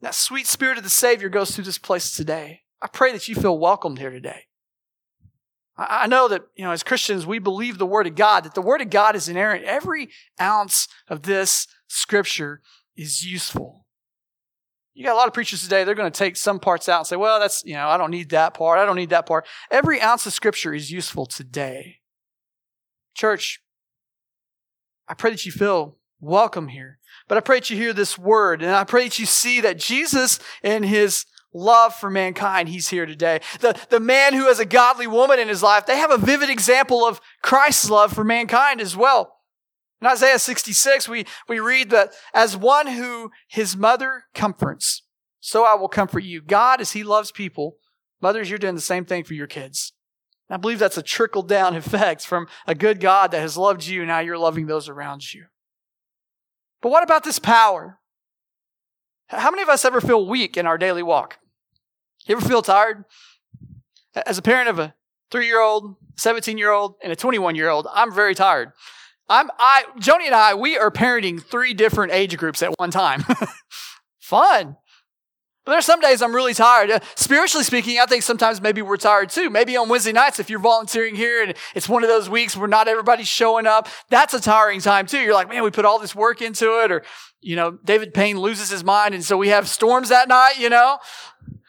That 0.00 0.14
sweet 0.14 0.46
spirit 0.46 0.78
of 0.78 0.84
the 0.84 0.90
Savior 0.90 1.28
goes 1.28 1.54
through 1.54 1.64
this 1.64 1.78
place 1.78 2.14
today. 2.14 2.62
I 2.80 2.86
pray 2.86 3.12
that 3.12 3.28
you 3.28 3.34
feel 3.34 3.58
welcomed 3.58 3.98
here 3.98 4.10
today. 4.10 4.44
I 5.76 6.06
know 6.06 6.28
that, 6.28 6.42
you 6.56 6.64
know, 6.64 6.72
as 6.72 6.82
Christians, 6.82 7.26
we 7.26 7.38
believe 7.38 7.78
the 7.78 7.86
Word 7.86 8.06
of 8.06 8.14
God, 8.14 8.44
that 8.44 8.54
the 8.54 8.60
Word 8.60 8.82
of 8.82 8.90
God 8.90 9.16
is 9.16 9.28
inerrant. 9.28 9.64
Every 9.64 10.10
ounce 10.38 10.88
of 11.08 11.22
this 11.22 11.66
scripture 11.88 12.60
is 12.96 13.24
useful. 13.24 13.86
You 14.92 15.04
got 15.04 15.14
a 15.14 15.16
lot 15.16 15.28
of 15.28 15.32
preachers 15.32 15.62
today, 15.62 15.84
they're 15.84 15.94
going 15.94 16.10
to 16.10 16.18
take 16.18 16.36
some 16.36 16.60
parts 16.60 16.88
out 16.88 16.98
and 16.98 17.06
say, 17.06 17.16
well, 17.16 17.40
that's, 17.40 17.62
you 17.64 17.74
know, 17.74 17.88
I 17.88 17.96
don't 17.96 18.10
need 18.10 18.30
that 18.30 18.52
part. 18.52 18.78
I 18.78 18.84
don't 18.84 18.96
need 18.96 19.10
that 19.10 19.24
part. 19.24 19.46
Every 19.70 20.00
ounce 20.02 20.26
of 20.26 20.34
scripture 20.34 20.74
is 20.74 20.90
useful 20.90 21.24
today. 21.24 22.00
Church, 23.14 23.62
I 25.08 25.14
pray 25.14 25.30
that 25.30 25.46
you 25.46 25.52
feel 25.52 25.96
welcome 26.20 26.68
here. 26.68 26.98
But 27.28 27.38
I 27.38 27.40
pray 27.40 27.58
that 27.58 27.70
you 27.70 27.76
hear 27.76 27.92
this 27.92 28.18
word 28.18 28.62
and 28.62 28.72
I 28.72 28.84
pray 28.84 29.04
that 29.04 29.18
you 29.18 29.26
see 29.26 29.60
that 29.60 29.78
Jesus 29.78 30.38
and 30.62 30.84
his 30.84 31.24
love 31.52 31.94
for 31.94 32.10
mankind, 32.10 32.68
he's 32.68 32.88
here 32.88 33.06
today. 33.06 33.40
The, 33.60 33.78
the 33.88 34.00
man 34.00 34.34
who 34.34 34.46
has 34.46 34.58
a 34.58 34.64
godly 34.64 35.06
woman 35.06 35.38
in 35.38 35.48
his 35.48 35.62
life, 35.62 35.86
they 35.86 35.98
have 35.98 36.10
a 36.10 36.18
vivid 36.18 36.50
example 36.50 37.04
of 37.04 37.20
Christ's 37.42 37.90
love 37.90 38.12
for 38.12 38.24
mankind 38.24 38.80
as 38.80 38.96
well. 38.96 39.36
In 40.00 40.06
Isaiah 40.06 40.38
66, 40.38 41.08
we, 41.08 41.26
we 41.48 41.60
read 41.60 41.90
that 41.90 42.12
as 42.32 42.56
one 42.56 42.86
who 42.86 43.30
his 43.48 43.76
mother 43.76 44.24
comforts, 44.34 45.02
so 45.40 45.64
I 45.64 45.74
will 45.74 45.88
comfort 45.88 46.24
you. 46.24 46.40
God, 46.40 46.80
as 46.80 46.92
he 46.92 47.02
loves 47.02 47.32
people, 47.32 47.76
mothers, 48.20 48.48
you're 48.48 48.58
doing 48.58 48.76
the 48.76 48.80
same 48.80 49.04
thing 49.04 49.24
for 49.24 49.34
your 49.34 49.46
kids. 49.46 49.92
And 50.48 50.54
I 50.54 50.58
believe 50.58 50.78
that's 50.78 50.96
a 50.96 51.02
trickle 51.02 51.42
down 51.42 51.76
effect 51.76 52.26
from 52.26 52.46
a 52.66 52.74
good 52.74 52.98
God 52.98 53.30
that 53.32 53.40
has 53.40 53.58
loved 53.58 53.86
you. 53.86 54.06
Now 54.06 54.20
you're 54.20 54.38
loving 54.38 54.66
those 54.66 54.88
around 54.88 55.34
you. 55.34 55.46
But 56.82 56.90
what 56.90 57.02
about 57.02 57.24
this 57.24 57.38
power? 57.38 57.98
How 59.28 59.50
many 59.50 59.62
of 59.62 59.68
us 59.68 59.84
ever 59.84 60.00
feel 60.00 60.26
weak 60.26 60.56
in 60.56 60.66
our 60.66 60.78
daily 60.78 61.02
walk? 61.02 61.38
You 62.26 62.36
ever 62.36 62.46
feel 62.46 62.62
tired? 62.62 63.04
As 64.26 64.38
a 64.38 64.42
parent 64.42 64.68
of 64.68 64.78
a 64.78 64.94
three 65.30 65.46
year 65.46 65.60
old, 65.60 65.96
17 66.16 66.58
year 66.58 66.70
old, 66.70 66.96
and 67.02 67.12
a 67.12 67.16
21 67.16 67.54
year 67.54 67.68
old, 67.68 67.86
I'm 67.92 68.12
very 68.12 68.34
tired. 68.34 68.72
I'm, 69.28 69.48
I, 69.58 69.84
Joni 70.00 70.26
and 70.26 70.34
I, 70.34 70.54
we 70.54 70.76
are 70.76 70.90
parenting 70.90 71.40
three 71.40 71.72
different 71.72 72.12
age 72.12 72.36
groups 72.36 72.62
at 72.62 72.76
one 72.78 72.90
time. 72.90 73.24
Fun. 74.20 74.76
There's 75.70 75.86
some 75.86 76.00
days 76.00 76.22
I'm 76.22 76.34
really 76.34 76.54
tired. 76.54 76.90
Uh, 76.90 77.00
spiritually 77.14 77.64
speaking, 77.64 77.98
I 77.98 78.06
think 78.06 78.22
sometimes 78.22 78.60
maybe 78.60 78.82
we're 78.82 78.96
tired 78.96 79.30
too. 79.30 79.50
Maybe 79.50 79.76
on 79.76 79.88
Wednesday 79.88 80.12
nights, 80.12 80.38
if 80.38 80.50
you're 80.50 80.58
volunteering 80.58 81.14
here 81.14 81.42
and 81.42 81.54
it's 81.74 81.88
one 81.88 82.02
of 82.02 82.08
those 82.08 82.28
weeks 82.28 82.56
where 82.56 82.68
not 82.68 82.88
everybody's 82.88 83.28
showing 83.28 83.66
up, 83.66 83.88
that's 84.08 84.34
a 84.34 84.40
tiring 84.40 84.80
time 84.80 85.06
too. 85.06 85.18
You're 85.18 85.34
like, 85.34 85.48
man, 85.48 85.62
we 85.62 85.70
put 85.70 85.84
all 85.84 85.98
this 85.98 86.14
work 86.14 86.42
into 86.42 86.82
it. 86.82 86.92
Or, 86.92 87.02
you 87.40 87.56
know, 87.56 87.78
David 87.84 88.12
Payne 88.12 88.38
loses 88.38 88.70
his 88.70 88.84
mind. 88.84 89.14
And 89.14 89.24
so 89.24 89.36
we 89.36 89.48
have 89.48 89.68
storms 89.68 90.08
that 90.08 90.28
night, 90.28 90.58
you 90.58 90.68
know. 90.68 90.98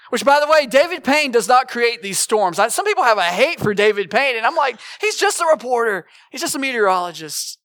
Which, 0.10 0.26
by 0.26 0.42
the 0.42 0.48
way, 0.48 0.66
David 0.66 1.06
Payne 1.06 1.32
does 1.32 1.48
not 1.48 1.70
create 1.70 2.02
these 2.02 2.20
storms. 2.20 2.60
Some 2.74 2.86
people 2.86 3.06
have 3.06 3.18
a 3.18 3.24
hate 3.24 3.62
for 3.62 3.74
David 3.74 4.12
Payne, 4.12 4.36
and 4.36 4.46
I'm 4.46 4.58
like, 4.58 4.78
he's 5.00 5.16
just 5.16 5.40
a 5.40 5.46
reporter. 5.50 6.06
He's 6.32 6.42
just 6.42 6.54
a 6.54 6.60
meteorologist. 6.60 7.60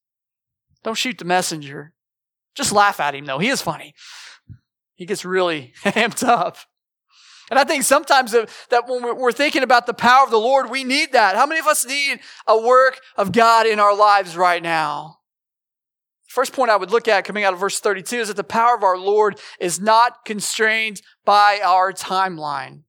Don't 0.84 0.96
shoot 0.96 1.18
the 1.18 1.24
messenger. 1.24 1.92
Just 2.54 2.70
laugh 2.70 3.00
at 3.00 3.16
him, 3.16 3.24
though. 3.24 3.40
He 3.40 3.48
is 3.48 3.62
funny. 3.62 3.94
He 4.96 5.06
gets 5.06 5.24
really 5.24 5.72
amped 5.84 6.26
up. 6.26 6.56
And 7.48 7.60
I 7.60 7.64
think 7.64 7.84
sometimes 7.84 8.32
that 8.32 8.88
when 8.88 9.16
we're 9.18 9.30
thinking 9.30 9.62
about 9.62 9.86
the 9.86 9.94
power 9.94 10.24
of 10.24 10.32
the 10.32 10.38
Lord, 10.38 10.68
we 10.68 10.82
need 10.82 11.12
that. 11.12 11.36
How 11.36 11.46
many 11.46 11.60
of 11.60 11.66
us 11.66 11.86
need 11.86 12.18
a 12.46 12.60
work 12.60 12.98
of 13.16 13.30
God 13.30 13.66
in 13.66 13.78
our 13.78 13.94
lives 13.94 14.36
right 14.36 14.62
now? 14.62 15.18
First 16.26 16.52
point 16.52 16.72
I 16.72 16.76
would 16.76 16.90
look 16.90 17.06
at 17.06 17.24
coming 17.24 17.44
out 17.44 17.54
of 17.54 17.60
verse 17.60 17.78
32 17.78 18.16
is 18.16 18.28
that 18.28 18.36
the 18.36 18.42
power 18.42 18.74
of 18.74 18.82
our 18.82 18.98
Lord 18.98 19.38
is 19.60 19.80
not 19.80 20.24
constrained 20.24 21.02
by 21.24 21.60
our 21.64 21.92
timeline. 21.92 22.82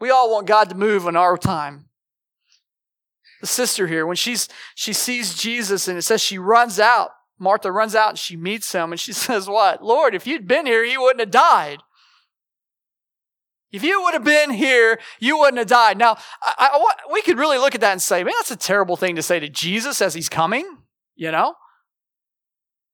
We 0.00 0.10
all 0.10 0.32
want 0.32 0.46
God 0.46 0.68
to 0.70 0.74
move 0.74 1.06
in 1.06 1.16
our 1.16 1.36
time. 1.36 1.86
The 3.40 3.46
sister 3.46 3.86
here, 3.86 4.06
when 4.06 4.16
she's, 4.16 4.48
she 4.74 4.92
sees 4.92 5.34
Jesus 5.34 5.86
and 5.86 5.96
it 5.96 6.02
says 6.02 6.20
she 6.20 6.38
runs 6.38 6.80
out, 6.80 7.10
Martha 7.38 7.70
runs 7.70 7.94
out 7.94 8.10
and 8.10 8.18
she 8.18 8.36
meets 8.36 8.72
him 8.72 8.92
and 8.92 9.00
she 9.00 9.12
says, 9.14 9.48
what? 9.48 9.82
Lord, 9.82 10.14
if 10.14 10.26
you'd 10.26 10.48
been 10.48 10.66
here, 10.66 10.84
he 10.84 10.98
wouldn't 10.98 11.20
have 11.20 11.30
died. 11.30 11.82
If 13.70 13.82
you 13.82 14.02
would 14.02 14.14
have 14.14 14.24
been 14.24 14.50
here, 14.50 14.98
you 15.20 15.38
wouldn't 15.38 15.58
have 15.58 15.66
died. 15.66 15.98
Now, 15.98 16.16
I, 16.42 16.70
I, 16.72 17.12
we 17.12 17.20
could 17.20 17.38
really 17.38 17.58
look 17.58 17.74
at 17.74 17.82
that 17.82 17.92
and 17.92 18.00
say, 18.00 18.24
man, 18.24 18.32
that's 18.38 18.50
a 18.50 18.56
terrible 18.56 18.96
thing 18.96 19.16
to 19.16 19.22
say 19.22 19.38
to 19.40 19.48
Jesus 19.48 20.00
as 20.00 20.14
he's 20.14 20.30
coming, 20.30 20.78
you 21.14 21.30
know? 21.30 21.54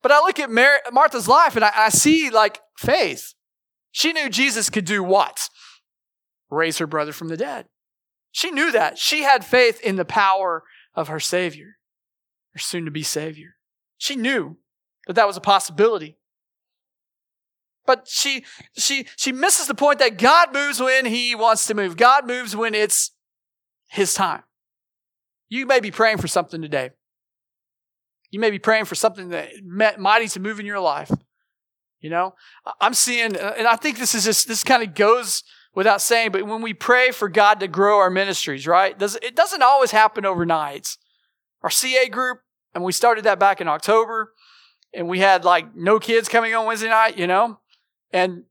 But 0.03 0.11
I 0.11 0.19
look 0.19 0.41
at 0.41 0.51
Martha's 0.93 1.29
life 1.29 1.55
and 1.55 1.65
I, 1.65 1.73
I 1.75 1.89
see 1.91 2.29
like 2.29 2.61
faith. 2.77 3.35
She 3.93 4.13
knew 4.13 4.29
Jesus 4.29 4.69
could 4.69 4.85
do 4.85 5.03
what? 5.05 5.49
Raise 6.51 6.79
her 6.79 6.87
brother 6.87 7.13
from 7.13 7.29
the 7.29 7.37
dead. 7.37 7.67
She 8.33 8.51
knew 8.51 8.73
that. 8.73 8.99
She 8.99 9.23
had 9.23 9.45
faith 9.45 9.81
in 9.81 9.95
the 9.95 10.05
power 10.05 10.65
of 10.95 11.07
her 11.07 11.21
Savior, 11.21 11.77
her 12.53 12.59
soon 12.59 12.85
to 12.85 12.91
be 12.91 13.05
Savior. 13.05 13.55
She 14.05 14.17
knew 14.17 14.59
that 15.07 15.15
that 15.15 15.27
was 15.27 15.39
a 15.39 15.41
possibility. 15.41 16.19
But 17.87 18.07
she, 18.07 18.45
she, 18.77 19.07
she 19.17 19.33
misses 19.33 19.67
the 19.67 19.75
point 19.75 19.99
that 20.01 20.19
God 20.19 20.53
moves 20.53 20.79
when 20.79 21.07
He 21.07 21.35
wants 21.35 21.67
to 21.69 21.75
move. 21.75 21.97
God 21.97 22.27
moves 22.27 22.55
when 22.55 22.75
it's 22.75 23.13
His 23.89 24.13
time. 24.13 24.43
You 25.49 25.65
may 25.65 25.81
be 25.81 25.91
praying 25.91 26.19
for 26.19 26.29
something 26.29 26.61
today. 26.61 26.91
You 28.31 28.41
may 28.41 28.51
be 28.51 28.59
praying 28.59 28.85
for 28.85 28.95
something 28.95 29.31
that 29.31 29.49
mighty 29.99 30.29
to 30.29 30.41
move 30.41 30.61
in 30.61 30.67
your 30.67 30.81
life. 30.81 31.11
You 32.01 32.11
know, 32.11 32.35
I'm 32.83 32.93
seeing, 32.93 33.39
uh, 33.39 33.55
and 33.57 33.67
I 33.67 33.77
think 33.77 33.99
this 33.99 34.15
is 34.15 34.25
just, 34.25 34.49
this 34.49 34.65
kind 34.65 34.83
of 34.83 34.95
goes 34.95 35.45
without 35.75 36.03
saying, 36.03 36.33
but 36.33 36.47
when 36.47 36.61
we 36.61 36.75
pray 36.75 37.11
for 37.11 37.31
God 37.31 37.59
to 37.61 37.69
grow 37.69 38.01
our 38.01 38.11
ministries, 38.11 38.67
right? 38.67 38.95
It 39.01 39.35
doesn't 39.35 39.63
always 39.63 39.93
happen 39.93 40.27
overnight. 40.27 40.99
Our 41.63 41.71
CA 41.71 42.11
group, 42.11 42.41
and 42.75 42.85
we 42.85 42.93
started 42.93 43.25
that 43.25 43.39
back 43.39 43.61
in 43.61 43.69
October, 43.69 44.33
and 44.93 45.09
we 45.09 45.21
had 45.21 45.45
like 45.45 45.75
no 45.75 45.99
kids 45.99 46.29
coming 46.29 46.55
on 46.55 46.67
Wednesday 46.67 46.89
night, 46.89 47.19
you 47.19 47.27
know, 47.27 47.59
and 48.13 48.45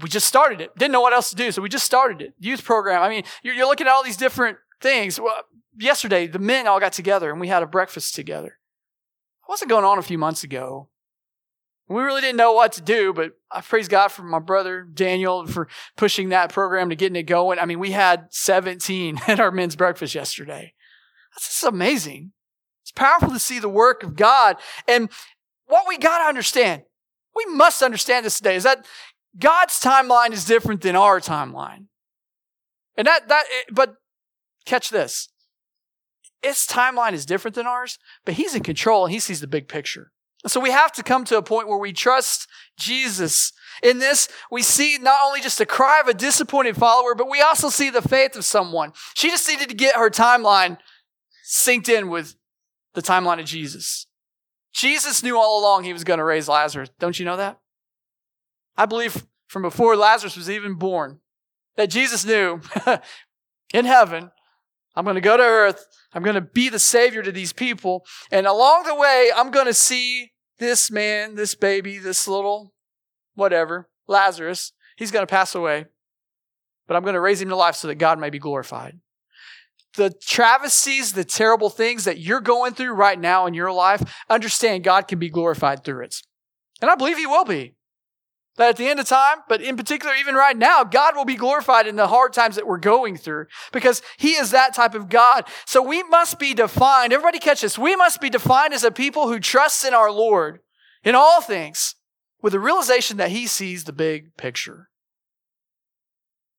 we 0.00 0.08
just 0.08 0.26
started 0.26 0.60
it. 0.60 0.76
Didn't 0.76 0.92
know 0.92 1.00
what 1.00 1.12
else 1.12 1.30
to 1.30 1.36
do, 1.36 1.50
so 1.52 1.62
we 1.62 1.68
just 1.68 1.86
started 1.86 2.20
it. 2.20 2.34
Youth 2.38 2.64
program. 2.64 3.02
I 3.02 3.08
mean, 3.08 3.24
you're, 3.42 3.54
you're 3.54 3.66
looking 3.66 3.86
at 3.86 3.92
all 3.92 4.04
these 4.04 4.16
different 4.16 4.58
things. 4.80 5.18
Well, 5.18 5.42
yesterday, 5.78 6.26
the 6.26 6.38
men 6.38 6.66
all 6.66 6.80
got 6.80 6.92
together 6.92 7.30
and 7.30 7.40
we 7.40 7.48
had 7.48 7.62
a 7.62 7.66
breakfast 7.66 8.14
together 8.14 8.58
wasn't 9.48 9.70
going 9.70 9.84
on 9.84 9.98
a 9.98 10.02
few 10.02 10.18
months 10.18 10.44
ago. 10.44 10.88
We 11.88 12.02
really 12.02 12.20
didn't 12.20 12.36
know 12.36 12.52
what 12.52 12.72
to 12.72 12.82
do, 12.82 13.12
but 13.12 13.32
I 13.50 13.60
praise 13.60 13.86
God 13.86 14.08
for 14.08 14.22
my 14.22 14.40
brother 14.40 14.82
Daniel 14.82 15.46
for 15.46 15.68
pushing 15.96 16.30
that 16.30 16.52
program 16.52 16.88
to 16.88 16.96
getting 16.96 17.16
it 17.16 17.24
going. 17.24 17.60
I 17.60 17.64
mean, 17.64 17.78
we 17.78 17.92
had 17.92 18.26
17 18.30 19.20
at 19.28 19.38
our 19.38 19.52
men's 19.52 19.76
breakfast 19.76 20.14
yesterday. 20.14 20.74
That's 21.32 21.46
just 21.46 21.64
amazing. 21.64 22.32
Powerful 22.96 23.30
to 23.30 23.38
see 23.38 23.60
the 23.60 23.68
work 23.68 24.02
of 24.02 24.16
God. 24.16 24.56
And 24.88 25.08
what 25.66 25.86
we 25.86 25.98
got 25.98 26.18
to 26.18 26.24
understand, 26.24 26.82
we 27.36 27.44
must 27.46 27.82
understand 27.82 28.26
this 28.26 28.38
today, 28.38 28.56
is 28.56 28.64
that 28.64 28.84
God's 29.38 29.78
timeline 29.78 30.32
is 30.32 30.44
different 30.44 30.80
than 30.80 30.96
our 30.96 31.20
timeline. 31.20 31.86
And 32.96 33.06
that, 33.06 33.28
that, 33.28 33.44
eh, 33.44 33.70
but 33.70 33.96
catch 34.64 34.90
this 34.90 35.28
its 36.42 36.66
timeline 36.66 37.12
is 37.12 37.26
different 37.26 37.54
than 37.54 37.66
ours, 37.66 37.98
but 38.24 38.34
he's 38.34 38.54
in 38.54 38.62
control 38.62 39.04
and 39.04 39.12
he 39.12 39.18
sees 39.18 39.40
the 39.40 39.46
big 39.46 39.68
picture. 39.68 40.12
So 40.46 40.60
we 40.60 40.70
have 40.70 40.92
to 40.92 41.02
come 41.02 41.24
to 41.24 41.38
a 41.38 41.42
point 41.42 41.66
where 41.66 41.78
we 41.78 41.92
trust 41.92 42.46
Jesus. 42.78 43.52
In 43.82 43.98
this, 43.98 44.28
we 44.50 44.62
see 44.62 44.96
not 44.98 45.18
only 45.24 45.40
just 45.40 45.60
a 45.60 45.66
cry 45.66 46.00
of 46.00 46.06
a 46.06 46.14
disappointed 46.14 46.76
follower, 46.76 47.14
but 47.14 47.28
we 47.28 47.40
also 47.40 47.68
see 47.68 47.90
the 47.90 48.02
faith 48.02 48.36
of 48.36 48.44
someone. 48.44 48.92
She 49.14 49.28
just 49.28 49.48
needed 49.48 49.68
to 49.70 49.74
get 49.74 49.96
her 49.96 50.08
timeline 50.08 50.78
synced 51.44 51.88
in 51.88 52.08
with 52.08 52.36
the 52.96 53.02
timeline 53.02 53.38
of 53.38 53.46
Jesus. 53.46 54.08
Jesus 54.74 55.22
knew 55.22 55.38
all 55.38 55.60
along 55.60 55.84
he 55.84 55.92
was 55.92 56.02
going 56.02 56.18
to 56.18 56.24
raise 56.24 56.48
Lazarus. 56.48 56.90
Don't 56.98 57.18
you 57.18 57.24
know 57.24 57.36
that? 57.36 57.60
I 58.76 58.86
believe 58.86 59.24
from 59.46 59.62
before 59.62 59.96
Lazarus 59.96 60.36
was 60.36 60.50
even 60.50 60.74
born 60.74 61.20
that 61.76 61.90
Jesus 61.90 62.24
knew 62.24 62.60
in 63.72 63.84
heaven 63.84 64.32
I'm 64.96 65.04
going 65.04 65.16
to 65.16 65.20
go 65.20 65.36
to 65.36 65.42
earth. 65.42 65.86
I'm 66.14 66.22
going 66.22 66.34
to 66.34 66.40
be 66.40 66.70
the 66.70 66.78
savior 66.78 67.22
to 67.22 67.30
these 67.30 67.52
people. 67.52 68.06
And 68.32 68.46
along 68.46 68.84
the 68.84 68.94
way, 68.94 69.30
I'm 69.36 69.50
going 69.50 69.66
to 69.66 69.74
see 69.74 70.32
this 70.58 70.90
man, 70.90 71.34
this 71.34 71.54
baby, 71.54 71.98
this 71.98 72.26
little 72.26 72.72
whatever, 73.34 73.90
Lazarus. 74.08 74.72
He's 74.96 75.10
going 75.10 75.26
to 75.26 75.30
pass 75.30 75.54
away. 75.54 75.84
But 76.88 76.96
I'm 76.96 77.02
going 77.02 77.14
to 77.14 77.20
raise 77.20 77.42
him 77.42 77.50
to 77.50 77.56
life 77.56 77.76
so 77.76 77.88
that 77.88 77.96
God 77.96 78.18
may 78.18 78.30
be 78.30 78.38
glorified. 78.38 78.98
The 79.96 80.10
travesties, 80.10 81.12
the 81.12 81.24
terrible 81.24 81.70
things 81.70 82.04
that 82.04 82.18
you're 82.18 82.40
going 82.40 82.74
through 82.74 82.92
right 82.92 83.18
now 83.18 83.46
in 83.46 83.54
your 83.54 83.72
life, 83.72 84.02
understand 84.28 84.84
God 84.84 85.08
can 85.08 85.18
be 85.18 85.30
glorified 85.30 85.84
through 85.84 86.04
it. 86.04 86.16
And 86.80 86.90
I 86.90 86.94
believe 86.94 87.18
He 87.18 87.26
will 87.26 87.44
be. 87.44 87.74
That 88.56 88.70
at 88.70 88.76
the 88.76 88.88
end 88.88 89.00
of 89.00 89.06
time, 89.06 89.38
but 89.50 89.60
in 89.60 89.76
particular, 89.76 90.14
even 90.14 90.34
right 90.34 90.56
now, 90.56 90.82
God 90.82 91.14
will 91.14 91.26
be 91.26 91.36
glorified 91.36 91.86
in 91.86 91.96
the 91.96 92.06
hard 92.06 92.32
times 92.32 92.56
that 92.56 92.66
we're 92.66 92.78
going 92.78 93.18
through 93.18 93.46
because 93.70 94.00
He 94.16 94.30
is 94.30 94.50
that 94.50 94.74
type 94.74 94.94
of 94.94 95.10
God. 95.10 95.44
So 95.66 95.82
we 95.82 96.02
must 96.04 96.38
be 96.38 96.54
defined. 96.54 97.12
Everybody 97.12 97.38
catch 97.38 97.60
this. 97.60 97.78
We 97.78 97.96
must 97.96 98.18
be 98.18 98.30
defined 98.30 98.72
as 98.72 98.82
a 98.82 98.90
people 98.90 99.28
who 99.28 99.40
trust 99.40 99.84
in 99.84 99.92
our 99.92 100.10
Lord 100.10 100.60
in 101.04 101.14
all 101.14 101.42
things 101.42 101.96
with 102.40 102.54
the 102.54 102.60
realization 102.60 103.18
that 103.18 103.30
He 103.30 103.46
sees 103.46 103.84
the 103.84 103.92
big 103.92 104.36
picture. 104.38 104.88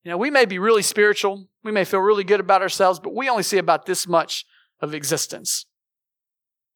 You 0.08 0.12
know, 0.12 0.18
we 0.20 0.32
may 0.32 0.46
be 0.46 0.58
really 0.58 0.84
spiritual. 0.84 1.50
We 1.66 1.74
may 1.74 1.84
feel 1.84 2.00
really 2.00 2.24
good 2.24 2.40
about 2.40 2.62
ourselves, 2.62 2.98
but 2.98 3.14
we 3.14 3.28
only 3.28 3.44
see 3.44 3.58
about 3.58 3.86
this 3.86 4.08
much 4.08 4.46
of 4.80 4.94
existence. 4.94 5.66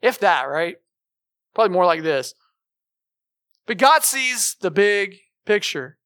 If 0.01 0.19
that, 0.19 0.50
right? 0.50 0.75
Probably 1.55 1.71
more 1.71 1.85
like 1.85 2.03
this. 2.03 2.33
But 3.65 3.77
God 3.77 4.03
sees 4.03 4.57
the 4.59 4.69
big 4.69 5.19
picture 5.45 5.97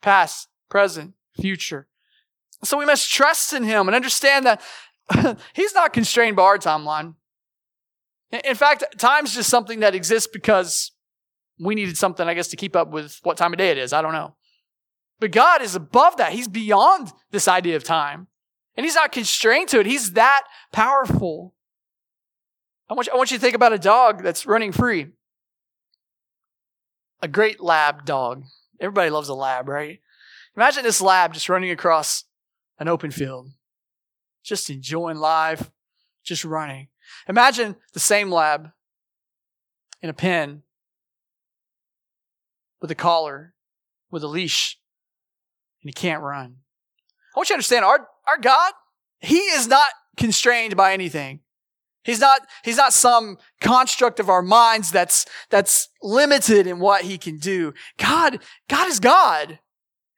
past, 0.00 0.48
present, 0.70 1.12
future. 1.38 1.86
So 2.64 2.78
we 2.78 2.86
must 2.86 3.12
trust 3.12 3.52
in 3.52 3.64
Him 3.64 3.86
and 3.86 3.94
understand 3.94 4.46
that 4.46 4.62
He's 5.52 5.74
not 5.74 5.92
constrained 5.92 6.36
by 6.36 6.44
our 6.44 6.56
timeline. 6.56 7.16
In 8.42 8.54
fact, 8.54 8.84
time's 8.96 9.34
just 9.34 9.50
something 9.50 9.80
that 9.80 9.94
exists 9.94 10.30
because 10.32 10.92
we 11.60 11.74
needed 11.74 11.98
something, 11.98 12.26
I 12.26 12.32
guess, 12.32 12.48
to 12.48 12.56
keep 12.56 12.74
up 12.74 12.88
with 12.88 13.20
what 13.22 13.36
time 13.36 13.52
of 13.52 13.58
day 13.58 13.70
it 13.70 13.76
is. 13.76 13.92
I 13.92 14.00
don't 14.00 14.14
know. 14.14 14.34
But 15.20 15.32
God 15.32 15.62
is 15.62 15.74
above 15.74 16.16
that. 16.16 16.32
He's 16.32 16.48
beyond 16.48 17.12
this 17.30 17.48
idea 17.48 17.76
of 17.76 17.84
time. 17.84 18.28
And 18.76 18.84
He's 18.84 18.94
not 18.94 19.12
constrained 19.12 19.68
to 19.70 19.80
it. 19.80 19.86
He's 19.86 20.12
that 20.12 20.42
powerful. 20.72 21.54
I 22.88 22.94
want 22.94 23.06
you, 23.06 23.12
I 23.12 23.16
want 23.16 23.30
you 23.30 23.36
to 23.36 23.40
think 23.40 23.56
about 23.56 23.72
a 23.72 23.78
dog 23.78 24.22
that's 24.22 24.46
running 24.46 24.72
free 24.72 25.08
a 27.20 27.28
great 27.28 27.60
lab 27.60 28.04
dog. 28.04 28.44
Everybody 28.80 29.10
loves 29.10 29.28
a 29.28 29.34
lab, 29.34 29.68
right? 29.68 30.00
Imagine 30.56 30.84
this 30.84 31.00
lab 31.00 31.34
just 31.34 31.48
running 31.48 31.70
across 31.70 32.24
an 32.78 32.88
open 32.88 33.10
field, 33.10 33.50
just 34.44 34.70
enjoying 34.70 35.16
life, 35.16 35.70
just 36.24 36.44
running. 36.44 36.88
Imagine 37.28 37.76
the 37.92 38.00
same 38.00 38.30
lab 38.30 38.70
in 40.00 40.10
a 40.10 40.14
pen 40.14 40.62
with 42.80 42.90
a 42.90 42.94
collar, 42.94 43.54
with 44.10 44.22
a 44.22 44.28
leash, 44.28 44.78
he 45.82 45.92
can't 45.92 46.22
run. 46.22 46.56
I 47.34 47.38
want 47.38 47.48
you 47.48 47.54
to 47.54 47.56
understand 47.56 47.84
our, 47.84 48.08
our 48.26 48.38
God, 48.40 48.72
he 49.20 49.38
is 49.38 49.66
not 49.66 49.88
constrained 50.16 50.76
by 50.76 50.92
anything. 50.92 51.40
He's 52.04 52.20
not, 52.20 52.40
he's 52.64 52.76
not 52.76 52.92
some 52.92 53.36
construct 53.60 54.18
of 54.18 54.30
our 54.30 54.42
minds 54.42 54.90
that's, 54.90 55.26
that's 55.50 55.88
limited 56.02 56.66
in 56.66 56.78
what 56.78 57.02
he 57.02 57.18
can 57.18 57.38
do. 57.38 57.74
God, 57.98 58.40
God 58.68 58.88
is 58.88 58.98
God. 58.98 59.58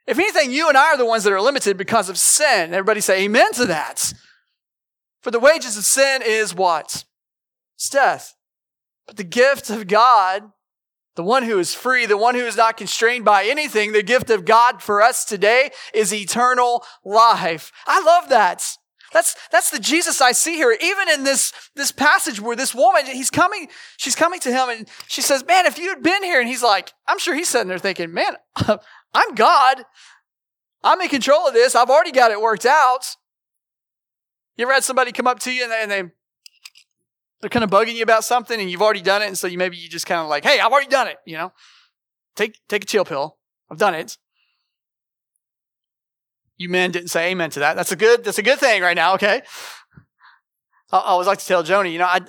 If 0.07 0.19
anything, 0.19 0.52
you 0.52 0.69
and 0.69 0.79
I 0.79 0.93
are 0.93 0.97
the 0.97 1.07
ones 1.07 1.25
that 1.25 1.33
are 1.33 1.40
limited 1.40 1.76
because 1.76 2.09
of 2.09 2.19
sin. 2.19 2.73
Everybody 2.73 3.00
say 3.00 3.25
amen 3.25 3.52
to 3.55 3.67
that. 3.67 4.12
For 5.21 5.31
the 5.31 5.40
wages 5.40 5.76
of 5.76 5.85
sin 5.85 6.23
is 6.25 6.55
what? 6.55 7.05
It's 7.76 7.90
death. 7.90 8.35
But 9.07 9.17
the 9.17 9.25
gift 9.25 9.71
of 9.71 9.87
God, 9.87 10.52
the 11.17 11.25
one 11.25 11.43
who 11.43 11.59
is 11.59 11.75
free, 11.75 12.07
the 12.07 12.17
one 12.17 12.35
who 12.35 12.47
is 12.47 12.57
not 12.57 12.76
constrained 12.76 13.25
by 13.25 13.45
anything, 13.45 13.93
the 13.93 14.02
gift 14.02 14.31
of 14.31 14.45
God 14.45 14.83
for 14.83 15.02
us 15.02 15.25
today 15.25 15.71
is 15.93 16.14
eternal 16.14 16.85
life. 17.05 17.73
I 17.87 18.00
love 18.00 18.29
that. 18.29 18.64
That's, 19.12 19.35
that's 19.50 19.71
the 19.71 19.81
Jesus 19.81 20.21
I 20.21 20.33
see 20.33 20.55
here. 20.55 20.76
Even 20.81 21.09
in 21.09 21.25
this, 21.25 21.52
this 21.75 21.90
passage 21.90 22.40
where 22.40 22.55
this 22.55 22.75
woman, 22.75 23.07
he's 23.07 23.31
coming, 23.31 23.69
she's 23.97 24.14
coming 24.14 24.38
to 24.40 24.52
him 24.52 24.69
and 24.69 24.88
she 25.09 25.21
says, 25.21 25.45
man, 25.45 25.67
if 25.67 25.79
you 25.79 25.88
had 25.88 26.02
been 26.02 26.23
here, 26.23 26.38
and 26.38 26.49
he's 26.49 26.62
like, 26.62 26.93
I'm 27.09 27.19
sure 27.19 27.35
he's 27.35 27.49
sitting 27.49 27.69
there 27.69 27.79
thinking, 27.79 28.14
man, 28.14 28.37
I'm 29.14 29.35
God. 29.35 29.85
I'm 30.83 31.00
in 31.00 31.09
control 31.09 31.49
of 31.49 31.55
this. 31.55 31.75
I've 31.75 31.90
already 31.90 32.12
got 32.12 32.31
it 32.31 32.40
worked 32.40 32.67
out. 32.67 33.17
You 34.57 34.64
ever 34.64 34.75
had 34.75 34.85
somebody 34.85 35.11
come 35.11 35.26
up 35.26 35.40
to 35.40 35.52
you 35.52 35.64
and 35.64 35.73
they, 35.73 35.83
and 35.83 35.90
they 35.90 36.12
they're 37.40 37.50
kind 37.50 37.64
of 37.64 37.70
bugging 37.70 37.94
you 37.94 38.02
about 38.02 38.25
something 38.25 38.61
and 38.61 38.70
you've 38.70 38.82
already 38.82 39.00
done 39.00 39.23
it, 39.23 39.26
and 39.26 39.38
so 39.38 39.47
you 39.47 39.59
maybe 39.59 39.76
you 39.76 39.88
just 39.88 40.06
kind 40.06 40.20
of 40.20 40.28
like, 40.28 40.44
hey, 40.44 40.61
I've 40.61 40.73
already 40.73 40.88
done 40.88 41.09
it, 41.09 41.16
you 41.26 41.37
know. 41.37 41.52
Take 42.37 42.59
take 42.68 42.85
a 42.85 42.87
chill 42.87 43.04
pill. 43.04 43.38
I've 43.70 43.78
done 43.78 43.94
it. 43.94 44.18
You 46.56 46.68
men 46.68 46.90
didn't 46.90 47.09
say 47.09 47.30
amen 47.30 47.50
to 47.50 47.61
that. 47.61 47.76
That's 47.76 47.92
a 47.92 47.97
good 47.97 48.25
that's 48.25 48.38
a 48.38 48.42
good 48.42 48.59
thing 48.59 48.82
right 48.82 48.97
now, 48.97 49.14
okay? 49.14 49.42
I, 50.92 50.99
I 50.99 51.06
always 51.06 51.26
like 51.26 51.38
to 51.38 51.47
tell 51.47 51.64
Joni, 51.64 51.92
you 51.92 51.99
know, 51.99 52.06
I 52.06 52.20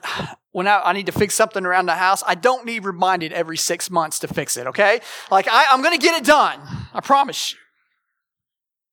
when 0.51 0.67
I, 0.67 0.81
I, 0.81 0.93
need 0.93 1.05
to 1.05 1.11
fix 1.13 1.33
something 1.33 1.65
around 1.65 1.85
the 1.85 1.95
house, 1.95 2.23
I 2.27 2.35
don't 2.35 2.65
need 2.65 2.83
reminded 2.83 3.31
every 3.31 3.57
six 3.57 3.89
months 3.89 4.19
to 4.19 4.27
fix 4.27 4.57
it, 4.57 4.67
okay? 4.67 4.99
Like, 5.29 5.47
I, 5.49 5.67
I'm 5.71 5.81
gonna 5.81 5.97
get 5.97 6.19
it 6.19 6.25
done. 6.25 6.59
I 6.93 6.99
promise 7.01 7.53
you. 7.53 7.57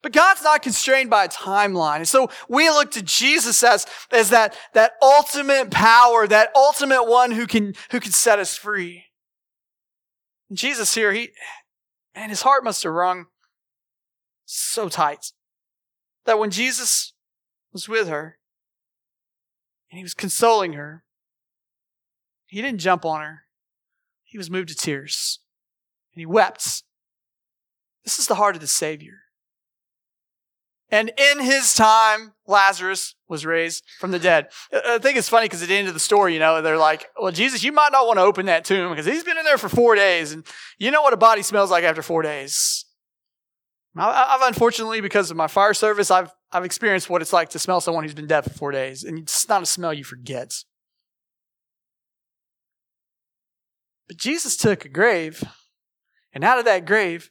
But 0.03 0.13
God's 0.13 0.43
not 0.43 0.63
constrained 0.63 1.11
by 1.11 1.25
a 1.25 1.29
timeline. 1.29 1.97
And 1.97 2.09
so 2.09 2.31
we 2.49 2.71
look 2.71 2.93
to 2.93 3.03
Jesus 3.03 3.63
as, 3.65 3.87
as 4.13 4.31
that, 4.31 4.57
that 4.73 4.93
ultimate 5.03 5.71
power, 5.71 6.27
that 6.27 6.51
ultimate 6.55 7.05
one 7.05 7.33
who 7.33 7.47
can, 7.47 7.75
who 7.91 7.99
can 7.99 8.13
set 8.13 8.39
us 8.39 8.57
free. 8.57 9.07
And 10.49 10.57
Jesus 10.57 10.95
here, 10.95 11.13
he, 11.13 11.31
and 12.15 12.31
his 12.31 12.43
heart 12.43 12.63
must 12.63 12.85
have 12.85 12.93
rung 12.93 13.27
so 14.45 14.89
tight 14.89 15.33
that 16.27 16.39
when 16.39 16.51
Jesus 16.51 17.13
was 17.73 17.89
with 17.89 18.09
her 18.09 18.39
and 19.91 19.99
he 19.99 20.05
was 20.05 20.15
consoling 20.15 20.75
her, 20.75 21.05
he 22.47 22.63
didn't 22.63 22.81
jump 22.81 23.05
on 23.05 23.21
her. 23.21 23.43
He 24.25 24.39
was 24.39 24.51
moved 24.51 24.69
to 24.69 24.75
tears 24.75 25.41
and 26.15 26.21
he 26.21 26.27
wept. 26.27 26.83
This 28.05 28.19
is 28.19 28.27
the 28.27 28.37
heart 28.37 28.55
of 28.55 28.61
the 28.61 28.67
Savior. 28.67 29.23
And 30.91 31.13
in 31.19 31.41
his 31.41 31.75
time, 31.75 32.33
Lazarus 32.47 33.15
was 33.29 33.45
raised 33.45 33.85
from 33.99 34.11
the 34.11 34.19
dead. 34.19 34.49
Uh, 34.73 34.81
I 34.85 34.99
think 34.99 35.19
it's 35.19 35.29
funny 35.29 35.45
because 35.45 35.63
at 35.63 35.69
the 35.69 35.77
end 35.77 35.89
of 35.89 35.95
the 35.95 36.01
story, 36.01 36.33
you 36.33 36.41
know, 36.41 36.63
they're 36.63 36.79
like, 36.79 37.07
well, 37.21 37.31
Jesus, 37.31 37.63
you 37.63 37.73
might 37.73 37.93
not 37.93 38.07
want 38.07 38.19
to 38.19 38.23
open 38.23 38.47
that 38.47 38.65
tomb 38.65 38.91
because 38.91 39.05
he's 39.05 39.25
been 39.25 39.37
in 39.37 39.45
there 39.45 39.59
for 39.59 39.69
four 39.69 39.95
days. 39.95 40.33
And 40.33 40.47
you 40.79 40.91
know 40.91 41.03
what 41.03 41.13
a 41.13 41.19
body 41.19 41.43
smells 41.43 41.71
like 41.71 41.85
after 41.85 42.03
four 42.03 42.23
days. 42.23 42.87
I've 43.97 44.43
unfortunately, 44.43 45.01
because 45.01 45.31
of 45.31 45.37
my 45.37 45.49
fire 45.49 45.75
service, 45.75 46.11
I've, 46.11 46.33
I've 46.53 46.65
experienced 46.65 47.11
what 47.11 47.21
it's 47.21 47.33
like 47.33 47.51
to 47.51 47.59
smell 47.59 47.81
someone 47.81 48.05
who's 48.05 48.15
been 48.15 48.27
dead 48.27 48.45
for 48.45 48.51
four 48.51 48.71
days. 48.71 49.05
And 49.05 49.19
it's 49.19 49.49
not 49.49 49.63
a 49.63 49.67
smell 49.67 49.93
you 49.93 50.05
forget. 50.05 50.55
But 54.07 54.17
Jesus 54.17 54.57
took 54.57 54.87
a 54.87 54.89
grave, 54.89 55.45
and 56.33 56.43
out 56.43 56.59
of 56.59 56.65
that 56.65 56.87
grave 56.87 57.31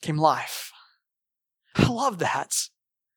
came 0.00 0.16
life. 0.16 0.71
I 1.76 1.88
love 1.88 2.18
that. 2.18 2.68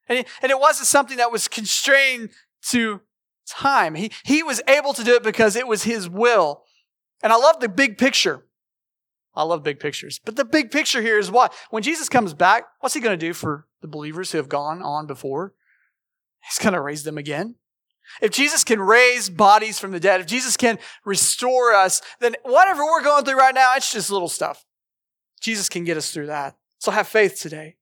And 0.08 0.20
it, 0.20 0.28
and 0.42 0.52
it 0.52 0.60
wasn't 0.60 0.88
something 0.88 1.18
that 1.18 1.32
was 1.32 1.48
constrained 1.48 2.30
to 2.70 3.02
time. 3.48 3.96
He, 3.96 4.12
he 4.24 4.44
was 4.44 4.62
able 4.68 4.94
to 4.94 5.04
do 5.04 5.16
it 5.16 5.24
because 5.24 5.56
it 5.56 5.68
was 5.68 5.84
his 5.84 6.10
will. 6.10 6.64
And 7.24 7.32
I 7.32 7.38
love 7.38 7.60
the 7.60 7.70
big 7.70 7.98
picture. 7.98 8.46
I 9.36 9.44
love 9.44 9.64
big 9.64 9.80
pictures. 9.80 10.20
But 10.24 10.36
the 10.36 10.46
big 10.46 10.72
picture 10.72 11.02
here 11.02 11.20
is 11.20 11.30
what? 11.30 11.54
When 11.70 11.84
Jesus 11.84 12.08
comes 12.08 12.34
back, 12.34 12.66
what's 12.80 12.96
he 12.96 13.02
going 13.02 13.18
to 13.18 13.26
do 13.26 13.34
for 13.34 13.68
the 13.82 13.88
believers 13.88 14.32
who 14.32 14.38
have 14.38 14.50
gone 14.50 14.82
on 14.82 15.08
before? 15.08 15.54
He's 16.42 16.60
going 16.60 16.74
to 16.74 16.82
raise 16.82 17.04
them 17.04 17.18
again. 17.18 17.56
If 18.22 18.32
Jesus 18.32 18.64
can 18.64 18.80
raise 18.80 19.30
bodies 19.30 19.80
from 19.80 19.92
the 19.92 20.00
dead, 20.00 20.22
if 20.22 20.28
Jesus 20.28 20.56
can 20.56 20.78
restore 21.04 21.74
us, 21.74 22.02
then 22.20 22.36
whatever 22.44 22.86
we're 22.86 23.04
going 23.04 23.26
through 23.26 23.38
right 23.38 23.56
now, 23.56 23.74
it's 23.76 23.92
just 23.92 24.12
little 24.12 24.30
stuff. 24.30 24.64
Jesus 25.42 25.70
can 25.70 25.84
get 25.84 25.98
us 25.98 26.12
through 26.12 26.28
that. 26.28 26.56
So 26.80 26.92
have 26.92 27.08
faith 27.08 27.42
today 27.42 27.78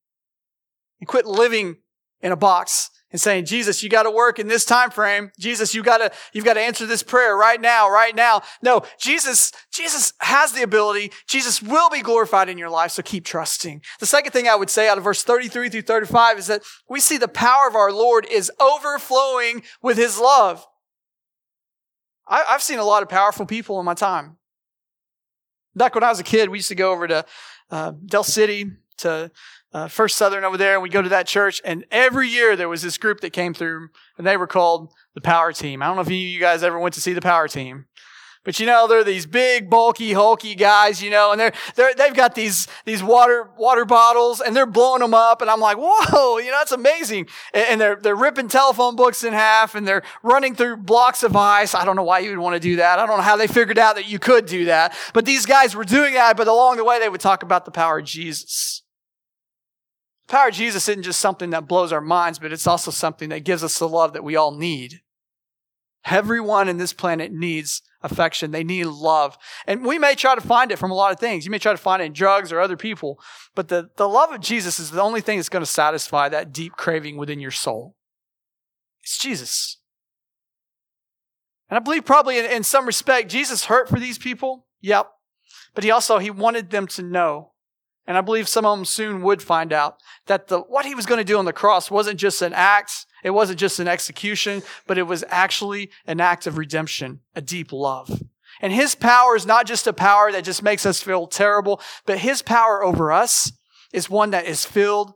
and 1.04 1.08
quit 1.10 1.26
living 1.26 1.76
in 2.22 2.32
a 2.32 2.38
box 2.38 2.90
and 3.12 3.20
saying, 3.20 3.44
Jesus, 3.44 3.84
you 3.84 3.90
got 3.90 4.04
to 4.04 4.10
work 4.10 4.40
in 4.40 4.48
this 4.48 4.64
time 4.64 4.90
frame. 4.90 5.34
Jesus, 5.38 5.76
you 5.76 5.84
got 5.84 5.98
to, 5.98 6.10
you've 6.32 6.46
got 6.46 6.54
to 6.54 6.62
answer 6.62 6.86
this 6.86 7.04
prayer 7.04 7.36
right 7.36 7.60
now, 7.60 7.90
right 7.90 8.16
now. 8.16 8.42
No, 8.62 8.84
Jesus, 8.98 9.52
Jesus 9.70 10.14
has 10.22 10.54
the 10.54 10.64
ability. 10.64 11.12
Jesus 11.28 11.62
will 11.62 11.90
be 11.90 12.02
glorified 12.02 12.48
in 12.48 12.58
your 12.58 12.70
life. 12.70 12.92
So 12.92 13.04
keep 13.04 13.26
trusting. 13.26 13.82
The 14.00 14.06
second 14.06 14.32
thing 14.32 14.48
I 14.48 14.56
would 14.56 14.70
say 14.70 14.88
out 14.88 14.98
of 14.98 15.04
verse 15.04 15.24
33 15.24 15.68
through 15.68 15.82
35 15.82 16.40
is 16.40 16.48
that 16.48 16.64
we 16.88 17.02
see 17.02 17.18
the 17.18 17.28
power 17.28 17.68
of 17.68 17.76
our 17.76 17.92
Lord 17.92 18.26
is 18.26 18.50
overflowing 18.62 19.64
with 19.82 19.98
his 19.98 20.18
love. 20.18 20.66
I, 22.26 22.46
have 22.48 22.64
seen 22.64 22.80
a 22.80 22.86
lot 22.86 23.04
of 23.04 23.10
powerful 23.10 23.46
people 23.46 23.78
in 23.78 23.86
my 23.86 23.94
time. 23.94 24.38
Back 25.76 25.96
when 25.96 26.06
I 26.06 26.10
was 26.10 26.22
a 26.22 26.24
kid, 26.24 26.48
we 26.48 26.60
used 26.60 26.70
to 26.70 26.76
go 26.76 26.94
over 26.94 27.10
to 27.10 27.26
uh, 27.70 27.92
Del 28.06 28.24
City 28.24 28.72
to 29.00 29.32
uh, 29.74 29.88
First 29.88 30.18
Southern 30.18 30.44
over 30.44 30.58
there, 30.58 30.74
and 30.74 30.84
we 30.84 30.90
go 30.90 31.02
to 31.02 31.10
that 31.10 31.28
church. 31.28 31.62
And 31.66 31.86
every 31.92 32.28
year 32.30 32.56
there 32.56 32.70
was 32.70 32.82
this 32.82 32.98
group 32.98 33.22
that 33.22 33.32
came 33.32 33.54
through, 33.54 33.90
and 34.18 34.26
they 34.26 34.38
were 34.38 34.48
called 34.48 34.94
the 35.16 35.22
Power 35.22 35.52
Team. 35.52 35.82
I 35.82 35.88
don't 35.88 35.96
know 35.96 36.02
if 36.02 36.08
any 36.08 36.24
of 36.24 36.30
you 36.30 36.40
guys 36.40 36.64
ever 36.64 36.80
went 36.80 36.94
to 36.96 37.02
see 37.02 37.14
the 37.14 37.22
Power 37.22 37.48
Team. 37.48 37.86
But 38.44 38.60
you 38.60 38.66
know, 38.66 38.88
they're 38.88 39.06
these 39.06 39.26
big, 39.26 39.70
bulky, 39.70 40.12
hulky 40.12 40.54
guys, 40.54 41.02
you 41.02 41.10
know, 41.10 41.32
and 41.32 41.40
they're, 41.40 41.54
they're, 41.76 41.94
they've 41.94 42.14
got 42.14 42.36
these, 42.36 42.68
these 42.84 43.02
water, 43.02 43.50
water 43.58 43.86
bottles 43.86 44.42
and 44.42 44.54
they're 44.54 44.66
blowing 44.66 45.00
them 45.00 45.14
up. 45.14 45.42
And 45.42 45.50
I'm 45.50 45.62
like, 45.62 45.78
whoa, 45.80 46.40
you 46.40 46.52
know, 46.52 46.58
that's 46.58 46.74
amazing. 46.74 47.28
And, 47.54 47.66
and 47.70 47.82
they're, 47.82 47.96
they're 47.96 48.18
ripping 48.18 48.50
telephone 48.50 48.98
books 48.98 49.24
in 49.24 49.32
half 49.32 49.76
and 49.76 49.88
they're 49.88 50.04
running 50.24 50.56
through 50.56 50.78
blocks 50.78 51.24
of 51.24 51.38
ice. 51.38 51.74
I 51.74 51.86
don't 51.86 51.96
know 51.96 52.04
why 52.04 52.20
you 52.20 52.32
would 52.32 52.40
want 52.40 52.56
to 52.56 52.60
do 52.60 52.76
that. 52.76 53.00
I 53.00 53.06
don't 53.06 53.16
know 53.16 53.24
how 53.24 53.38
they 53.38 53.48
figured 53.48 53.80
out 53.80 53.96
that 53.96 54.10
you 54.10 54.20
could 54.20 54.46
do 54.46 54.66
that. 54.66 54.94
But 55.14 55.24
these 55.24 55.46
guys 55.46 55.74
were 55.74 55.86
doing 55.86 56.14
that. 56.16 56.36
But 56.36 56.50
along 56.50 56.76
the 56.76 56.84
way, 56.84 57.00
they 57.00 57.08
would 57.08 57.22
talk 57.22 57.44
about 57.44 57.64
the 57.64 57.72
power 57.72 58.00
of 58.00 58.06
Jesus. 58.06 58.83
The 60.28 60.32
power 60.32 60.48
of 60.48 60.54
Jesus 60.54 60.88
isn't 60.88 61.04
just 61.04 61.20
something 61.20 61.50
that 61.52 61.68
blows 61.68 61.92
our 61.92 62.02
minds, 62.02 62.40
but 62.40 62.54
it's 62.54 62.68
also 62.68 62.92
something 62.92 63.30
that 63.30 63.44
gives 63.44 63.64
us 63.64 63.78
the 63.78 63.88
love 63.88 64.14
that 64.14 64.24
we 64.24 64.36
all 64.36 64.56
need. 64.56 65.02
Everyone 66.06 66.68
in 66.68 66.78
this 66.78 66.94
planet 66.94 67.32
needs 67.32 67.82
affection. 68.02 68.52
They 68.52 68.64
need 68.64 68.86
love. 68.86 69.38
And 69.66 69.86
we 69.86 69.98
may 69.98 70.16
try 70.16 70.36
to 70.36 70.42
find 70.42 70.72
it 70.72 70.80
from 70.80 70.92
a 70.92 70.96
lot 70.96 71.14
of 71.14 71.20
things. 71.20 71.46
You 71.46 71.52
may 71.52 71.60
try 71.60 71.72
to 71.72 71.78
find 71.78 72.02
it 72.02 72.06
in 72.06 72.14
drugs 72.14 72.52
or 72.52 72.60
other 72.60 72.76
people, 72.76 73.20
but 73.56 73.70
the, 73.70 73.90
the 73.96 74.10
love 74.10 74.32
of 74.32 74.42
Jesus 74.42 74.80
is 74.80 74.92
the 74.92 75.02
only 75.02 75.22
thing 75.22 75.38
that's 75.38 75.50
going 75.50 75.64
to 75.64 75.70
satisfy 75.70 76.28
that 76.30 76.52
deep 76.52 76.74
craving 76.74 77.16
within 77.16 77.40
your 77.40 77.52
soul. 77.52 77.96
It's 79.02 79.18
Jesus. 79.18 79.78
And 81.70 81.78
I 81.78 81.80
believe 81.80 82.06
probably 82.06 82.38
in, 82.38 82.46
in 82.46 82.64
some 82.64 82.86
respect, 82.86 83.32
Jesus 83.32 83.66
hurt 83.66 83.88
for 83.88 84.00
these 84.00 84.18
people. 84.18 84.68
Yep. 84.82 85.10
But 85.74 85.86
he 85.86 85.92
also, 85.92 86.20
he 86.20 86.30
wanted 86.30 86.70
them 86.70 86.88
to 86.88 87.02
know 87.02 87.53
and 88.06 88.18
I 88.18 88.22
believe 88.22 88.48
some 88.48 88.66
of 88.66 88.78
them 88.78 88.86
soon 88.86 89.22
would 89.22 89.42
find 89.42 89.72
out 89.72 89.98
that 90.26 90.48
the, 90.48 90.60
what 90.60 90.86
he 90.86 90.96
was 90.96 91.06
going 91.06 91.20
to 91.20 91.24
do 91.24 91.38
on 91.38 91.46
the 91.46 91.54
cross 91.54 91.90
wasn't 91.90 92.20
just 92.20 92.42
an 92.42 92.54
act, 92.54 93.06
it 93.24 93.30
wasn't 93.30 93.60
just 93.60 93.80
an 93.80 93.88
execution, 93.88 94.62
but 94.88 94.98
it 94.98 95.04
was 95.04 95.24
actually 95.30 95.90
an 96.06 96.20
act 96.20 96.46
of 96.46 96.58
redemption, 96.58 97.22
a 97.36 97.42
deep 97.42 97.72
love. 97.72 98.22
And 98.62 98.74
his 98.74 98.96
power 98.96 99.36
is 99.36 99.46
not 99.46 99.66
just 99.66 99.88
a 99.88 99.94
power 99.94 100.32
that 100.32 100.44
just 100.44 100.64
makes 100.64 100.86
us 100.86 101.02
feel 101.02 101.28
terrible, 101.28 101.82
but 102.06 102.20
his 102.20 102.42
power 102.42 102.84
over 102.84 103.12
us 103.12 103.52
is 103.92 104.10
one 104.10 104.32
that 104.32 104.46
is 104.46 104.66
filled 104.66 105.14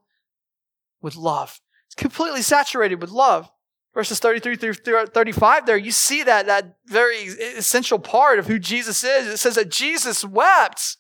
with 1.01 1.15
love. 1.15 1.59
It's 1.85 1.95
completely 1.95 2.41
saturated 2.41 3.01
with 3.01 3.11
love. 3.11 3.49
Verses 3.93 4.19
33 4.19 4.55
through 4.57 4.73
35 5.05 5.65
there, 5.65 5.77
you 5.77 5.91
see 5.91 6.23
that, 6.23 6.45
that 6.45 6.77
very 6.85 7.17
essential 7.17 7.97
part 7.97 8.37
of 8.37 8.47
who 8.47 8.59
Jesus 8.59 9.03
is. 9.03 9.27
It 9.27 9.37
says 9.37 9.55
that 9.55 9.71
Jesus 9.71 10.23
wept 10.23 10.97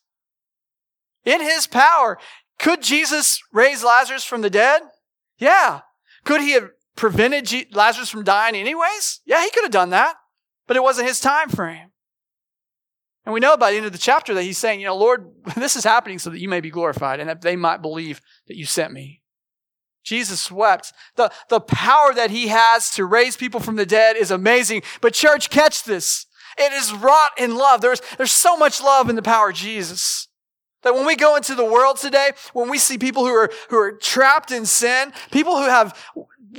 in 1.27 1.41
his 1.41 1.67
power. 1.67 2.17
Could 2.57 2.81
Jesus 2.81 3.39
raise 3.51 3.83
Lazarus 3.83 4.23
from 4.23 4.41
the 4.41 4.49
dead? 4.49 4.81
Yeah. 5.37 5.81
Could 6.23 6.41
he 6.41 6.53
have 6.53 6.69
prevented 6.95 7.45
G- 7.45 7.67
Lazarus 7.71 8.09
from 8.09 8.23
dying 8.23 8.55
anyways? 8.55 9.19
Yeah, 9.25 9.43
he 9.43 9.51
could 9.51 9.63
have 9.63 9.71
done 9.71 9.91
that, 9.91 10.15
but 10.65 10.77
it 10.77 10.83
wasn't 10.83 11.09
his 11.09 11.19
time 11.19 11.49
frame. 11.49 11.91
And 13.25 13.33
we 13.33 13.41
know 13.41 13.57
by 13.57 13.71
the 13.71 13.77
end 13.77 13.85
of 13.85 13.91
the 13.91 13.97
chapter 13.97 14.33
that 14.33 14.43
he's 14.43 14.57
saying, 14.57 14.79
you 14.79 14.85
know, 14.85 14.95
Lord, 14.95 15.29
this 15.55 15.75
is 15.75 15.83
happening 15.83 16.17
so 16.17 16.29
that 16.29 16.39
you 16.39 16.47
may 16.47 16.61
be 16.61 16.71
glorified 16.71 17.19
and 17.19 17.29
that 17.29 17.41
they 17.41 17.57
might 17.57 17.81
believe 17.81 18.21
that 18.47 18.55
you 18.55 18.65
sent 18.65 18.93
me. 18.93 19.21
Jesus 20.05 20.49
wept. 20.49 20.93
The, 21.17 21.29
the 21.49 21.59
power 21.59 22.13
that 22.13 22.31
he 22.31 22.47
has 22.47 22.89
to 22.91 23.03
raise 23.03 23.35
people 23.35 23.59
from 23.59 23.75
the 23.75 23.85
dead 23.85 24.15
is 24.15 24.31
amazing. 24.31 24.83
But 25.01 25.13
church, 25.13 25.49
catch 25.49 25.83
this. 25.83 26.25
It 26.57 26.71
is 26.71 26.93
wrought 26.93 27.31
in 27.37 27.57
love. 27.57 27.81
There's, 27.81 28.01
there's 28.15 28.31
so 28.31 28.55
much 28.55 28.81
love 28.81 29.09
in 29.09 29.17
the 29.17 29.21
power 29.21 29.49
of 29.49 29.55
Jesus. 29.55 30.26
That 30.87 30.95
when 30.95 31.05
we 31.05 31.17
go 31.17 31.35
into 31.35 31.53
the 31.53 31.65
world 31.65 31.97
today, 31.97 32.31
when 32.53 32.69
we 32.69 32.77
see 32.77 32.97
people 32.97 33.25
who 33.25 33.33
are, 33.33 33.51
who 33.69 33.77
are 33.77 33.91
trapped 33.91 34.51
in 34.51 34.65
sin, 34.65 35.11
people 35.31 35.57
who 35.57 35.65
have 35.65 35.93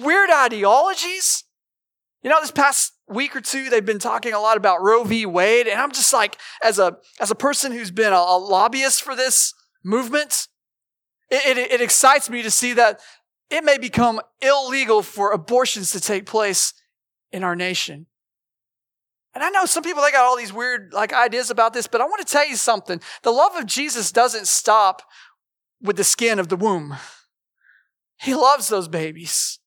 weird 0.02 0.28
ideologies, 0.30 1.44
you 2.22 2.28
know, 2.28 2.38
this 2.38 2.50
past 2.50 2.92
week 3.08 3.34
or 3.34 3.40
two, 3.40 3.70
they've 3.70 3.86
been 3.86 3.98
talking 3.98 4.34
a 4.34 4.38
lot 4.38 4.58
about 4.58 4.82
Roe 4.82 5.02
v. 5.02 5.24
Wade. 5.24 5.66
And 5.66 5.80
I'm 5.80 5.92
just 5.92 6.12
like, 6.12 6.36
as 6.62 6.78
a, 6.78 6.98
as 7.18 7.30
a 7.30 7.34
person 7.34 7.72
who's 7.72 7.90
been 7.90 8.12
a, 8.12 8.16
a 8.16 8.36
lobbyist 8.36 9.02
for 9.02 9.16
this 9.16 9.54
movement, 9.82 10.48
it, 11.30 11.56
it, 11.56 11.72
it 11.72 11.80
excites 11.80 12.28
me 12.28 12.42
to 12.42 12.50
see 12.50 12.74
that 12.74 13.00
it 13.48 13.64
may 13.64 13.78
become 13.78 14.20
illegal 14.42 15.00
for 15.00 15.32
abortions 15.32 15.90
to 15.92 16.00
take 16.00 16.26
place 16.26 16.74
in 17.32 17.42
our 17.42 17.56
nation. 17.56 18.04
And 19.34 19.44
I 19.44 19.50
know 19.50 19.66
some 19.66 19.82
people, 19.82 20.02
they 20.02 20.10
got 20.10 20.24
all 20.24 20.36
these 20.36 20.52
weird 20.52 20.92
like 20.92 21.12
ideas 21.12 21.50
about 21.50 21.72
this, 21.72 21.86
but 21.86 22.00
I 22.00 22.04
want 22.04 22.26
to 22.26 22.32
tell 22.32 22.48
you 22.48 22.56
something. 22.56 23.00
The 23.22 23.30
love 23.30 23.54
of 23.56 23.66
Jesus 23.66 24.10
doesn't 24.10 24.48
stop 24.48 25.02
with 25.80 25.96
the 25.96 26.04
skin 26.04 26.38
of 26.38 26.48
the 26.48 26.56
womb. 26.56 26.96
He 28.20 28.34
loves 28.34 28.68
those 28.68 28.88
babies. 28.88 29.60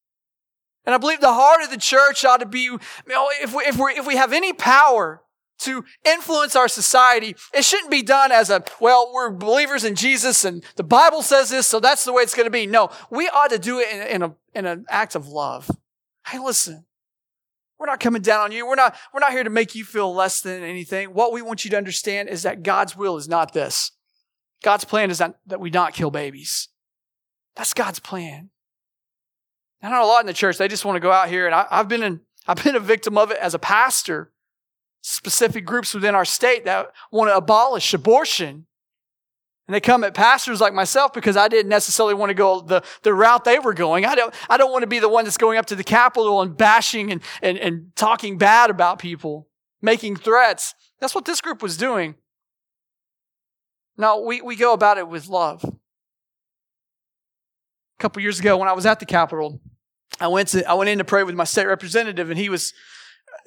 And 0.86 0.96
I 0.96 0.98
believe 0.98 1.22
the 1.22 1.34
heart 1.34 1.64
of 1.64 1.70
the 1.70 1.78
church 1.78 2.26
ought 2.26 2.40
to 2.40 2.46
be, 2.46 2.62
you 2.64 2.80
know, 3.08 3.30
if 3.42 3.54
we, 3.54 3.64
if 3.64 3.78
we, 3.78 3.92
if 3.92 4.08
we 4.08 4.16
have 4.16 4.34
any 4.34 4.52
power 4.52 5.22
to 5.60 5.86
influence 6.04 6.56
our 6.56 6.68
society, 6.68 7.36
it 7.54 7.64
shouldn't 7.64 7.92
be 7.92 8.02
done 8.02 8.32
as 8.32 8.50
a, 8.50 8.64
well, 8.80 9.12
we're 9.14 9.30
believers 9.30 9.84
in 9.84 9.94
Jesus 9.94 10.44
and 10.44 10.66
the 10.76 10.84
Bible 10.84 11.22
says 11.22 11.52
this, 11.52 11.68
so 11.68 11.80
that's 11.80 12.04
the 12.04 12.12
way 12.12 12.24
it's 12.24 12.34
going 12.34 12.48
to 12.48 12.52
be. 12.52 12.66
No, 12.66 12.90
we 13.12 13.30
ought 13.30 13.52
to 13.52 13.60
do 13.60 13.80
it 13.80 13.94
in, 13.94 14.02
in 14.02 14.22
a, 14.24 14.36
in 14.56 14.66
an 14.66 14.86
act 14.90 15.14
of 15.14 15.28
love. 15.28 15.70
Hey, 16.28 16.40
listen, 16.40 16.86
we're 17.82 17.88
not 17.88 18.00
coming 18.00 18.22
down 18.22 18.42
on 18.42 18.52
you. 18.52 18.68
We're 18.68 18.76
not, 18.76 18.96
we're 19.12 19.22
not 19.22 19.32
here 19.32 19.44
to 19.44 19.50
make 19.50 19.74
you 19.74 19.84
feel 19.84 20.14
less 20.14 20.42
than 20.42 20.62
anything. 20.62 21.16
What 21.16 21.34
we 21.34 21.42
want 21.42 21.66
you 21.66 21.72
to 21.72 21.78
understand 21.78 22.30
is 22.30 22.44
that 22.44 22.62
God's 22.62 22.96
will 22.96 23.18
is 23.18 23.28
not 23.28 23.54
this. 23.54 23.92
God's 24.64 24.86
plan 24.86 25.10
is 25.10 25.18
that, 25.18 25.40
that 25.48 25.60
we 25.60 25.72
not 25.72 25.96
kill 25.96 26.12
babies. 26.12 26.70
That's 27.56 27.74
God's 27.74 27.98
plan. 27.98 28.52
I 29.82 29.90
know 29.90 30.04
a 30.04 30.06
lot 30.06 30.22
in 30.22 30.28
the 30.28 30.34
church, 30.34 30.60
they 30.60 30.68
just 30.68 30.86
want 30.86 30.96
to 30.96 31.00
go 31.00 31.12
out 31.12 31.28
here, 31.28 31.48
and 31.48 31.56
I, 31.56 31.66
I've 31.72 31.88
been 31.88 32.04
in, 32.04 32.20
I've 32.48 32.64
been 32.64 32.76
a 32.76 32.80
victim 32.80 33.18
of 33.18 33.32
it 33.32 33.40
as 33.40 33.56
a 33.56 33.60
pastor. 33.60 34.32
Specific 35.02 35.66
groups 35.66 35.96
within 35.96 36.14
our 36.14 36.24
state 36.24 36.66
that 36.66 36.92
want 37.12 37.32
to 37.32 37.36
abolish 37.36 37.96
abortion. 37.96 38.68
And 39.72 39.76
they 39.78 39.80
come 39.80 40.04
at 40.04 40.14
pastors 40.14 40.60
like 40.60 40.74
myself 40.74 41.14
because 41.14 41.38
I 41.38 41.48
didn't 41.48 41.70
necessarily 41.70 42.14
want 42.14 42.30
to 42.30 42.34
go 42.34 42.60
the, 42.60 42.84
the 43.04 43.14
route 43.14 43.46
they 43.46 43.58
were 43.58 43.74
going. 43.74 44.06
I 44.06 44.16
don't, 44.16 44.34
I 44.50 44.58
don't 44.58 44.70
want 44.70 44.82
to 44.82 44.88
be 44.88 45.00
the 45.00 45.08
one 45.08 45.24
that's 45.24 45.38
going 45.38 45.58
up 45.58 45.66
to 45.68 45.78
the 45.78 45.84
Capitol 45.86 46.42
and 46.42 46.58
bashing 46.58 47.10
and, 47.10 47.22
and, 47.42 47.58
and 47.58 47.96
talking 47.96 48.38
bad 48.38 48.70
about 48.70 49.00
people, 49.00 49.48
making 49.82 50.18
threats. 50.18 50.76
That's 51.00 51.16
what 51.16 51.24
this 51.24 51.40
group 51.40 51.64
was 51.64 51.78
doing. 51.78 52.16
Now, 53.96 54.20
we, 54.20 54.42
we 54.42 54.58
go 54.58 54.74
about 54.74 54.98
it 54.98 55.08
with 55.08 55.30
love. 55.30 55.64
A 55.64 55.72
couple 57.98 58.22
years 58.22 58.42
ago 58.42 58.58
when 58.58 58.68
I 58.68 58.74
was 58.74 58.86
at 58.86 59.00
the 59.00 59.06
Capitol, 59.06 59.62
I 60.20 60.28
went 60.28 60.50
to 60.50 60.70
I 60.70 60.74
went 60.74 60.90
in 60.90 60.98
to 60.98 61.06
pray 61.06 61.24
with 61.24 61.36
my 61.36 61.46
state 61.46 61.68
representative, 61.68 62.30
and 62.30 62.38
he 62.38 62.50
was 62.50 62.74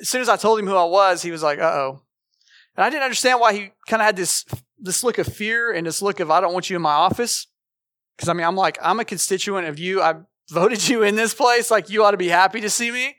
as 0.00 0.08
soon 0.08 0.22
as 0.22 0.30
I 0.30 0.38
told 0.38 0.58
him 0.58 0.66
who 0.66 0.74
I 0.74 0.84
was, 0.84 1.20
he 1.20 1.30
was 1.30 1.42
like, 1.42 1.58
"Uh 1.58 1.64
oh," 1.64 2.02
and 2.76 2.84
I 2.86 2.88
didn't 2.88 3.02
understand 3.02 3.40
why 3.40 3.52
he 3.52 3.72
kind 3.86 4.00
of 4.00 4.06
had 4.06 4.16
this 4.16 4.46
this 4.84 5.02
look 5.02 5.18
of 5.18 5.26
fear 5.26 5.72
and 5.72 5.86
this 5.86 6.02
look 6.02 6.20
of 6.20 6.30
I 6.30 6.40
don't 6.40 6.52
want 6.52 6.68
you 6.70 6.76
in 6.76 6.82
my 6.82 6.92
office 6.92 7.48
because 8.16 8.28
I 8.28 8.34
mean 8.34 8.46
I'm 8.46 8.54
like 8.54 8.78
I'm 8.80 9.00
a 9.00 9.04
constituent 9.04 9.66
of 9.66 9.78
you. 9.78 10.00
I 10.00 10.14
voted 10.50 10.88
you 10.88 11.02
in 11.02 11.16
this 11.16 11.34
place. 11.34 11.70
Like 11.70 11.90
you 11.90 12.04
ought 12.04 12.12
to 12.12 12.16
be 12.16 12.28
happy 12.28 12.60
to 12.60 12.70
see 12.70 12.90
me. 12.90 13.16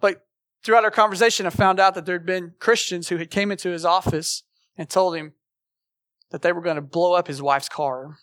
But 0.00 0.26
throughout 0.62 0.84
our 0.84 0.90
conversation, 0.90 1.46
I 1.46 1.50
found 1.50 1.78
out 1.78 1.94
that 1.94 2.04
there 2.04 2.16
had 2.16 2.26
been 2.26 2.54
Christians 2.58 3.08
who 3.08 3.16
had 3.16 3.30
came 3.30 3.52
into 3.52 3.70
his 3.70 3.84
office 3.84 4.42
and 4.76 4.90
told 4.90 5.16
him 5.16 5.32
that 6.30 6.42
they 6.42 6.52
were 6.52 6.60
going 6.60 6.76
to 6.76 6.82
blow 6.82 7.12
up 7.12 7.28
his 7.28 7.40
wife's 7.40 7.68
car. 7.68 8.18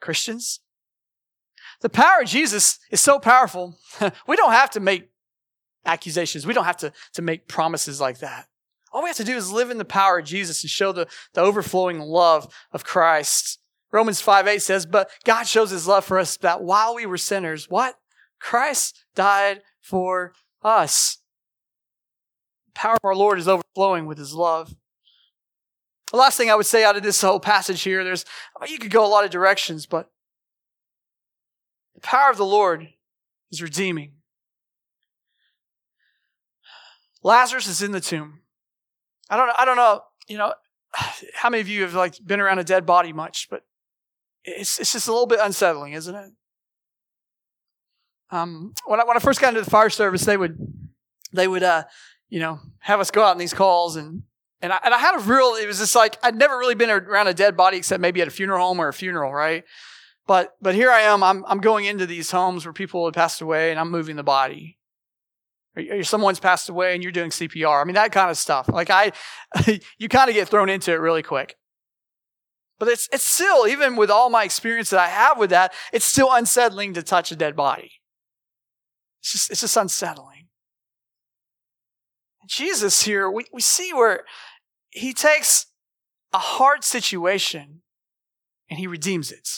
Christians. 0.00 0.60
The 1.80 1.88
power 1.88 2.20
of 2.22 2.28
Jesus 2.28 2.78
is 2.90 3.00
so 3.00 3.18
powerful. 3.18 3.78
we 4.26 4.36
don't 4.36 4.52
have 4.52 4.70
to 4.70 4.80
make 4.80 5.10
accusations. 5.84 6.46
We 6.46 6.54
don't 6.54 6.64
have 6.64 6.76
to, 6.78 6.92
to 7.14 7.22
make 7.22 7.48
promises 7.48 8.00
like 8.00 8.18
that. 8.18 8.46
All 8.92 9.02
we 9.02 9.08
have 9.08 9.16
to 9.16 9.24
do 9.24 9.36
is 9.36 9.52
live 9.52 9.70
in 9.70 9.78
the 9.78 9.84
power 9.84 10.18
of 10.18 10.24
Jesus 10.24 10.62
and 10.62 10.70
show 10.70 10.92
the, 10.92 11.06
the 11.34 11.40
overflowing 11.40 12.00
love 12.00 12.52
of 12.72 12.84
Christ. 12.84 13.58
Romans 13.92 14.20
5 14.20 14.46
8 14.46 14.62
says, 14.62 14.86
But 14.86 15.10
God 15.24 15.44
shows 15.44 15.70
his 15.70 15.86
love 15.86 16.04
for 16.04 16.18
us 16.18 16.36
that 16.38 16.62
while 16.62 16.94
we 16.94 17.06
were 17.06 17.18
sinners, 17.18 17.68
what? 17.68 17.96
Christ 18.40 19.04
died 19.14 19.62
for 19.80 20.32
us. 20.62 21.18
The 22.66 22.72
power 22.74 22.94
of 22.94 23.04
our 23.04 23.14
Lord 23.14 23.38
is 23.38 23.48
overflowing 23.48 24.06
with 24.06 24.18
his 24.18 24.34
love. 24.34 24.74
The 26.10 26.16
last 26.16 26.36
thing 26.36 26.50
I 26.50 26.56
would 26.56 26.66
say 26.66 26.82
out 26.84 26.96
of 26.96 27.02
this 27.02 27.20
whole 27.20 27.38
passage 27.38 27.82
here, 27.82 28.02
there's, 28.02 28.24
you 28.68 28.78
could 28.78 28.90
go 28.90 29.04
a 29.04 29.08
lot 29.08 29.24
of 29.24 29.30
directions, 29.30 29.86
but 29.86 30.10
the 31.94 32.00
power 32.00 32.30
of 32.30 32.36
the 32.36 32.44
Lord 32.44 32.88
is 33.52 33.62
redeeming. 33.62 34.14
Lazarus 37.22 37.66
is 37.66 37.82
in 37.82 37.92
the 37.92 38.00
tomb. 38.00 38.40
I 39.28 39.36
don't, 39.36 39.50
I 39.56 39.64
don't 39.64 39.76
know, 39.76 40.02
you 40.28 40.38
know, 40.38 40.54
how 41.34 41.50
many 41.50 41.60
of 41.60 41.68
you 41.68 41.82
have 41.82 41.94
like 41.94 42.14
been 42.24 42.40
around 42.40 42.58
a 42.58 42.64
dead 42.64 42.86
body 42.86 43.12
much, 43.12 43.48
but 43.50 43.64
it's, 44.44 44.78
it's 44.80 44.92
just 44.92 45.08
a 45.08 45.12
little 45.12 45.26
bit 45.26 45.40
unsettling, 45.42 45.92
isn't 45.92 46.14
it? 46.14 46.30
Um, 48.30 48.74
when 48.86 49.00
I, 49.00 49.04
when 49.04 49.16
I 49.16 49.20
first 49.20 49.40
got 49.40 49.48
into 49.48 49.62
the 49.62 49.70
fire 49.70 49.90
service, 49.90 50.24
they 50.24 50.36
would, 50.36 50.56
they 51.32 51.48
would, 51.48 51.62
uh, 51.62 51.84
you 52.28 52.38
know, 52.38 52.60
have 52.80 53.00
us 53.00 53.10
go 53.10 53.22
out 53.24 53.32
on 53.32 53.38
these 53.38 53.54
calls 53.54 53.96
and 53.96 54.22
and 54.62 54.72
I, 54.72 54.80
and 54.84 54.94
I 54.94 54.98
had 54.98 55.16
a 55.16 55.20
real, 55.20 55.54
it 55.54 55.66
was 55.66 55.78
just 55.78 55.96
like, 55.96 56.18
I'd 56.22 56.36
never 56.36 56.58
really 56.58 56.74
been 56.74 56.90
around 56.90 57.28
a 57.28 57.34
dead 57.34 57.56
body 57.56 57.78
except 57.78 58.00
maybe 58.00 58.20
at 58.20 58.28
a 58.28 58.30
funeral 58.30 58.66
home 58.66 58.80
or 58.80 58.88
a 58.88 58.92
funeral, 58.92 59.32
right? 59.32 59.64
But, 60.26 60.54
but 60.60 60.74
here 60.74 60.90
I 60.90 61.00
am, 61.00 61.22
I'm, 61.22 61.44
I'm 61.46 61.60
going 61.60 61.86
into 61.86 62.06
these 62.06 62.30
homes 62.30 62.66
where 62.66 62.72
people 62.72 63.06
have 63.06 63.14
passed 63.14 63.40
away 63.40 63.70
and 63.70 63.80
I'm 63.80 63.90
moving 63.90 64.16
the 64.16 64.22
body. 64.22 64.78
Or, 65.76 66.02
someone's 66.02 66.40
passed 66.40 66.68
away 66.68 66.94
and 66.94 67.02
you're 67.02 67.12
doing 67.12 67.30
CPR. 67.30 67.80
I 67.80 67.84
mean, 67.84 67.94
that 67.94 68.12
kind 68.12 68.30
of 68.30 68.36
stuff. 68.36 68.68
Like 68.68 68.90
I, 68.90 69.12
you 69.98 70.08
kind 70.08 70.28
of 70.28 70.34
get 70.34 70.48
thrown 70.48 70.68
into 70.68 70.92
it 70.92 70.96
really 70.96 71.22
quick. 71.22 71.56
But 72.78 72.88
it's, 72.88 73.08
it's 73.12 73.24
still, 73.24 73.68
even 73.68 73.94
with 73.94 74.10
all 74.10 74.30
my 74.30 74.42
experience 74.42 74.90
that 74.90 75.00
I 75.00 75.08
have 75.08 75.38
with 75.38 75.50
that, 75.50 75.72
it's 75.92 76.04
still 76.04 76.32
unsettling 76.32 76.94
to 76.94 77.02
touch 77.02 77.30
a 77.30 77.36
dead 77.36 77.54
body. 77.54 77.92
It's 79.20 79.32
just, 79.32 79.50
it's 79.50 79.60
just 79.60 79.76
unsettling. 79.76 80.48
Jesus 82.46 83.02
here, 83.02 83.30
we, 83.30 83.44
we 83.52 83.60
see 83.60 83.92
where 83.92 84.24
he 84.88 85.12
takes 85.12 85.66
a 86.32 86.38
hard 86.38 86.82
situation 86.82 87.82
and 88.68 88.78
he 88.78 88.86
redeems 88.86 89.30
it. 89.30 89.48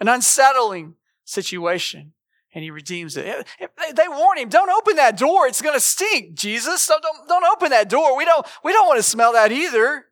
An 0.00 0.08
unsettling 0.08 0.94
situation 1.24 2.13
and 2.54 2.62
he 2.62 2.70
redeems 2.70 3.16
it. 3.16 3.46
They 3.58 4.08
warn 4.08 4.38
him, 4.38 4.48
don't 4.48 4.70
open 4.70 4.96
that 4.96 5.18
door. 5.18 5.46
It's 5.46 5.60
going 5.60 5.74
to 5.74 5.80
stink, 5.80 6.34
Jesus. 6.34 6.86
Don't, 6.86 7.02
don't, 7.02 7.28
don't, 7.28 7.44
open 7.44 7.70
that 7.70 7.88
door. 7.88 8.16
We 8.16 8.24
don't, 8.24 8.46
we 8.62 8.72
don't 8.72 8.86
want 8.86 8.98
to 8.98 9.02
smell 9.02 9.32
that 9.32 9.50
either. 9.50 10.06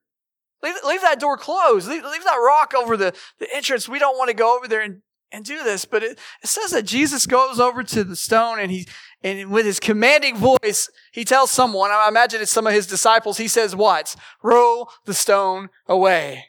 Leave, 0.62 0.74
leave 0.84 1.02
that 1.02 1.20
door 1.20 1.36
closed. 1.36 1.88
Leave, 1.88 2.04
leave 2.04 2.24
that 2.24 2.36
rock 2.36 2.72
over 2.76 2.96
the, 2.96 3.14
the 3.38 3.48
entrance. 3.54 3.88
We 3.88 3.98
don't 3.98 4.18
want 4.18 4.28
to 4.28 4.34
go 4.34 4.56
over 4.56 4.66
there 4.66 4.80
and, 4.80 5.02
and 5.30 5.44
do 5.44 5.62
this. 5.62 5.84
But 5.84 6.02
it, 6.02 6.18
it 6.42 6.48
says 6.48 6.72
that 6.72 6.84
Jesus 6.84 7.26
goes 7.26 7.60
over 7.60 7.84
to 7.84 8.04
the 8.04 8.16
stone 8.16 8.58
and 8.58 8.70
he, 8.70 8.88
and 9.22 9.50
with 9.50 9.64
his 9.64 9.78
commanding 9.78 10.36
voice, 10.36 10.90
he 11.12 11.24
tells 11.24 11.52
someone, 11.52 11.90
I 11.92 12.06
imagine 12.08 12.40
it's 12.40 12.50
some 12.50 12.66
of 12.66 12.72
his 12.72 12.88
disciples, 12.88 13.38
he 13.38 13.48
says 13.48 13.76
what? 13.76 14.16
Roll 14.42 14.90
the 15.04 15.14
stone 15.14 15.68
away. 15.86 16.46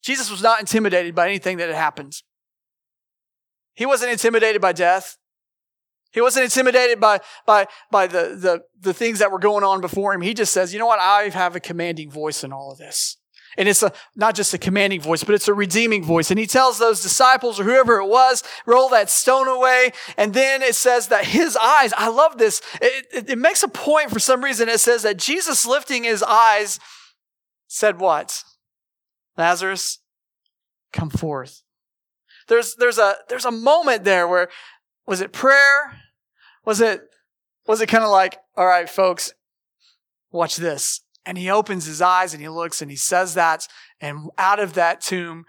Jesus 0.00 0.30
was 0.30 0.42
not 0.42 0.60
intimidated 0.60 1.14
by 1.14 1.26
anything 1.26 1.58
that 1.58 1.68
had 1.68 1.76
happened. 1.76 2.22
He 3.74 3.86
wasn't 3.86 4.12
intimidated 4.12 4.60
by 4.60 4.72
death. 4.72 5.16
He 6.12 6.20
wasn't 6.20 6.44
intimidated 6.44 7.00
by, 7.00 7.20
by, 7.46 7.66
by 7.90 8.06
the, 8.06 8.36
the, 8.38 8.62
the 8.78 8.92
things 8.92 9.18
that 9.20 9.32
were 9.32 9.38
going 9.38 9.64
on 9.64 9.80
before 9.80 10.12
him. 10.12 10.20
He 10.20 10.34
just 10.34 10.52
says, 10.52 10.72
you 10.72 10.78
know 10.78 10.86
what? 10.86 11.00
I 11.00 11.30
have 11.30 11.56
a 11.56 11.60
commanding 11.60 12.10
voice 12.10 12.44
in 12.44 12.52
all 12.52 12.70
of 12.70 12.78
this. 12.78 13.16
And 13.56 13.68
it's 13.68 13.82
a, 13.82 13.92
not 14.16 14.34
just 14.34 14.54
a 14.54 14.58
commanding 14.58 15.00
voice, 15.00 15.24
but 15.24 15.34
it's 15.34 15.48
a 15.48 15.54
redeeming 15.54 16.04
voice. 16.04 16.30
And 16.30 16.38
he 16.38 16.46
tells 16.46 16.78
those 16.78 17.02
disciples 17.02 17.60
or 17.60 17.64
whoever 17.64 17.98
it 17.98 18.06
was, 18.06 18.42
roll 18.64 18.88
that 18.90 19.10
stone 19.10 19.48
away. 19.48 19.92
And 20.16 20.32
then 20.32 20.62
it 20.62 20.74
says 20.74 21.08
that 21.08 21.26
his 21.26 21.56
eyes, 21.56 21.92
I 21.96 22.08
love 22.08 22.38
this. 22.38 22.62
It, 22.80 23.06
it, 23.12 23.30
it 23.30 23.38
makes 23.38 23.62
a 23.62 23.68
point 23.68 24.10
for 24.10 24.18
some 24.18 24.42
reason. 24.42 24.68
It 24.68 24.80
says 24.80 25.02
that 25.02 25.18
Jesus 25.18 25.66
lifting 25.66 26.04
his 26.04 26.22
eyes 26.22 26.78
said 27.68 28.00
what? 28.00 28.42
Lazarus, 29.36 29.98
come 30.92 31.10
forth. 31.10 31.62
There's, 32.48 32.74
there's 32.76 32.98
a, 32.98 33.16
there's 33.28 33.44
a 33.44 33.50
moment 33.50 34.04
there 34.04 34.26
where, 34.26 34.48
was 35.06 35.20
it 35.20 35.32
prayer? 35.32 36.00
Was 36.64 36.80
it 36.80 37.02
Was 37.66 37.80
it 37.80 37.88
kind 37.88 38.04
of 38.04 38.10
like, 38.10 38.38
all 38.56 38.66
right, 38.66 38.88
folks, 38.88 39.34
watch 40.30 40.56
this? 40.56 41.00
And 41.24 41.38
he 41.38 41.50
opens 41.50 41.86
his 41.86 42.02
eyes 42.02 42.34
and 42.34 42.42
he 42.42 42.48
looks 42.48 42.82
and 42.82 42.90
he 42.90 42.96
says 42.96 43.34
that, 43.34 43.68
and 44.00 44.30
out 44.38 44.58
of 44.58 44.74
that 44.74 45.00
tomb 45.00 45.44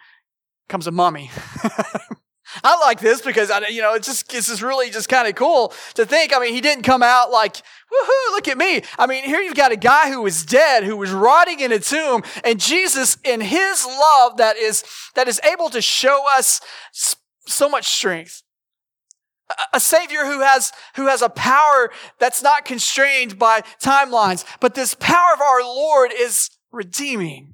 comes 0.70 0.88
a 0.88 0.92
mummy. 0.92 1.32
I 2.66 2.80
like 2.80 3.02
this 3.02 3.22
because 3.22 3.52
I, 3.52 3.68
you 3.68 3.82
know, 3.82 3.94
it's 3.94 4.08
just 4.08 4.30
this 4.30 4.48
is 4.48 4.64
really 4.64 4.90
just 4.90 5.10
kind 5.10 5.28
of 5.28 5.36
cool 5.36 5.74
to 5.96 6.06
think. 6.06 6.34
I 6.34 6.40
mean, 6.40 6.54
he 6.54 6.62
didn't 6.62 6.84
come 6.84 7.04
out 7.04 7.30
like, 7.30 7.56
woohoo, 7.56 8.32
look 8.32 8.48
at 8.48 8.58
me. 8.58 8.82
I 8.98 9.06
mean, 9.06 9.26
here 9.26 9.42
you've 9.42 9.56
got 9.56 9.74
a 9.74 9.78
guy 9.78 10.10
who 10.10 10.22
was 10.22 10.46
dead, 10.46 10.84
who 10.84 10.96
was 10.96 11.12
rotting 11.12 11.60
in 11.60 11.74
a 11.74 11.80
tomb, 11.80 12.24
and 12.44 12.60
Jesus, 12.60 13.18
in 13.24 13.42
his 13.42 13.86
love 13.86 14.38
that 14.38 14.56
is 14.56 14.84
that 15.16 15.28
is 15.28 15.42
able 15.44 15.70
to 15.72 15.82
show 15.82 16.24
us 16.38 16.62
so 17.46 17.68
much 17.68 17.88
strength. 17.88 18.44
A 19.74 19.80
savior 19.80 20.24
who 20.24 20.40
has 20.40 20.72
who 20.96 21.08
has 21.08 21.22
a 21.22 21.30
power 21.30 21.92
that's 22.18 22.42
not 22.42 22.64
constrained 22.64 23.38
by 23.38 23.62
timelines, 23.84 24.46
but 24.62 24.74
this 24.74 24.96
power 24.96 25.34
of 25.34 25.42
our 25.42 25.62
Lord 25.62 26.12
is 26.18 26.50
redeeming. 26.72 27.53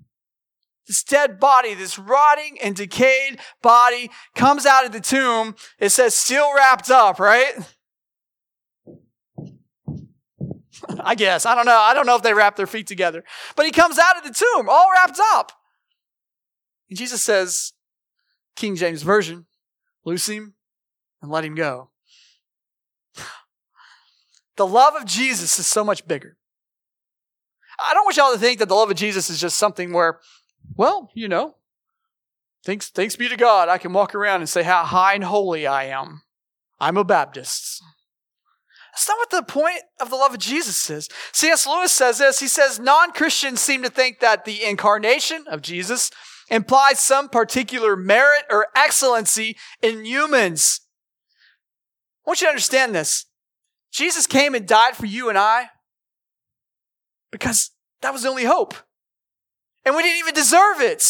This 0.89 1.03
dead 1.03 1.39
body, 1.39 1.75
this 1.75 1.99
rotting 1.99 2.57
and 2.63 2.75
decayed 2.75 3.39
body 3.61 4.09
comes 4.33 4.65
out 4.65 4.87
of 4.87 4.91
the 4.91 4.99
tomb. 4.99 5.55
It 5.77 5.89
says 5.89 6.15
still 6.15 6.51
wrapped 6.55 6.89
up, 6.89 7.19
right? 7.19 7.53
I 10.99 11.13
guess. 11.13 11.45
I 11.45 11.53
don't 11.53 11.67
know. 11.67 11.77
I 11.77 11.93
don't 11.93 12.07
know 12.07 12.15
if 12.15 12.23
they 12.23 12.33
wrap 12.33 12.55
their 12.55 12.65
feet 12.65 12.87
together. 12.87 13.23
But 13.55 13.67
he 13.67 13.71
comes 13.71 13.99
out 13.99 14.17
of 14.17 14.23
the 14.23 14.33
tomb 14.33 14.67
all 14.67 14.87
wrapped 14.91 15.19
up. 15.33 15.51
And 16.89 16.97
Jesus 16.97 17.21
says, 17.21 17.73
King 18.55 18.75
James 18.75 19.03
Version, 19.03 19.45
loose 20.05 20.27
him 20.27 20.55
and 21.21 21.29
let 21.29 21.45
him 21.45 21.53
go. 21.53 21.91
The 24.57 24.65
love 24.65 24.95
of 24.95 25.05
Jesus 25.05 25.57
is 25.59 25.67
so 25.67 25.85
much 25.85 26.05
bigger. 26.05 26.35
I 27.79 27.93
don't 27.93 28.03
want 28.05 28.17
y'all 28.17 28.33
to 28.33 28.39
think 28.39 28.59
that 28.59 28.67
the 28.67 28.75
love 28.75 28.89
of 28.91 28.97
Jesus 28.97 29.29
is 29.29 29.39
just 29.39 29.55
something 29.55 29.93
where 29.93 30.19
well, 30.75 31.11
you 31.13 31.27
know, 31.27 31.55
thanks, 32.65 32.89
thanks 32.89 33.15
be 33.15 33.29
to 33.29 33.37
God, 33.37 33.69
I 33.69 33.77
can 33.77 33.93
walk 33.93 34.15
around 34.15 34.41
and 34.41 34.49
say 34.49 34.63
how 34.63 34.83
high 34.83 35.13
and 35.15 35.23
holy 35.23 35.67
I 35.67 35.85
am. 35.85 36.21
I'm 36.79 36.97
a 36.97 37.03
Baptist. 37.03 37.83
That's 38.91 39.07
not 39.07 39.17
what 39.17 39.29
the 39.29 39.43
point 39.43 39.81
of 40.01 40.09
the 40.09 40.15
love 40.15 40.33
of 40.33 40.39
Jesus 40.39 40.89
is. 40.89 41.09
C.S. 41.31 41.67
Lewis 41.67 41.91
says 41.91 42.17
this. 42.17 42.39
He 42.39 42.47
says 42.47 42.79
non 42.79 43.11
Christians 43.11 43.61
seem 43.61 43.83
to 43.83 43.89
think 43.89 44.19
that 44.19 44.45
the 44.45 44.63
incarnation 44.63 45.45
of 45.47 45.61
Jesus 45.61 46.11
implies 46.49 46.99
some 46.99 47.29
particular 47.29 47.95
merit 47.95 48.43
or 48.49 48.67
excellency 48.75 49.55
in 49.81 50.03
humans. 50.05 50.81
I 52.25 52.29
want 52.29 52.41
you 52.41 52.47
to 52.47 52.51
understand 52.51 52.93
this. 52.93 53.25
Jesus 53.91 54.27
came 54.27 54.55
and 54.55 54.67
died 54.67 54.95
for 54.95 55.05
you 55.05 55.29
and 55.29 55.37
I 55.37 55.69
because 57.31 57.71
that 58.01 58.13
was 58.13 58.23
the 58.23 58.29
only 58.29 58.45
hope 58.45 58.75
and 59.89 59.95
we 59.95 60.03
didn't 60.03 60.19
even 60.19 60.35
deserve 60.35 60.81
it. 60.81 61.03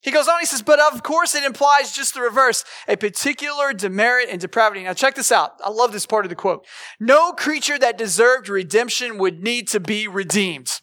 He 0.00 0.10
goes 0.10 0.26
on, 0.26 0.40
he 0.40 0.46
says, 0.46 0.62
but 0.62 0.80
of 0.80 1.04
course 1.04 1.32
it 1.36 1.44
implies 1.44 1.92
just 1.92 2.12
the 2.12 2.20
reverse, 2.20 2.64
a 2.88 2.96
particular 2.96 3.72
demerit 3.72 4.28
and 4.28 4.40
depravity. 4.40 4.82
Now 4.82 4.94
check 4.94 5.14
this 5.14 5.30
out. 5.30 5.52
I 5.62 5.70
love 5.70 5.92
this 5.92 6.06
part 6.06 6.24
of 6.24 6.28
the 6.28 6.34
quote. 6.34 6.66
No 6.98 7.30
creature 7.30 7.78
that 7.78 7.96
deserved 7.96 8.48
redemption 8.48 9.16
would 9.18 9.44
need 9.44 9.68
to 9.68 9.78
be 9.78 10.08
redeemed. 10.08 10.80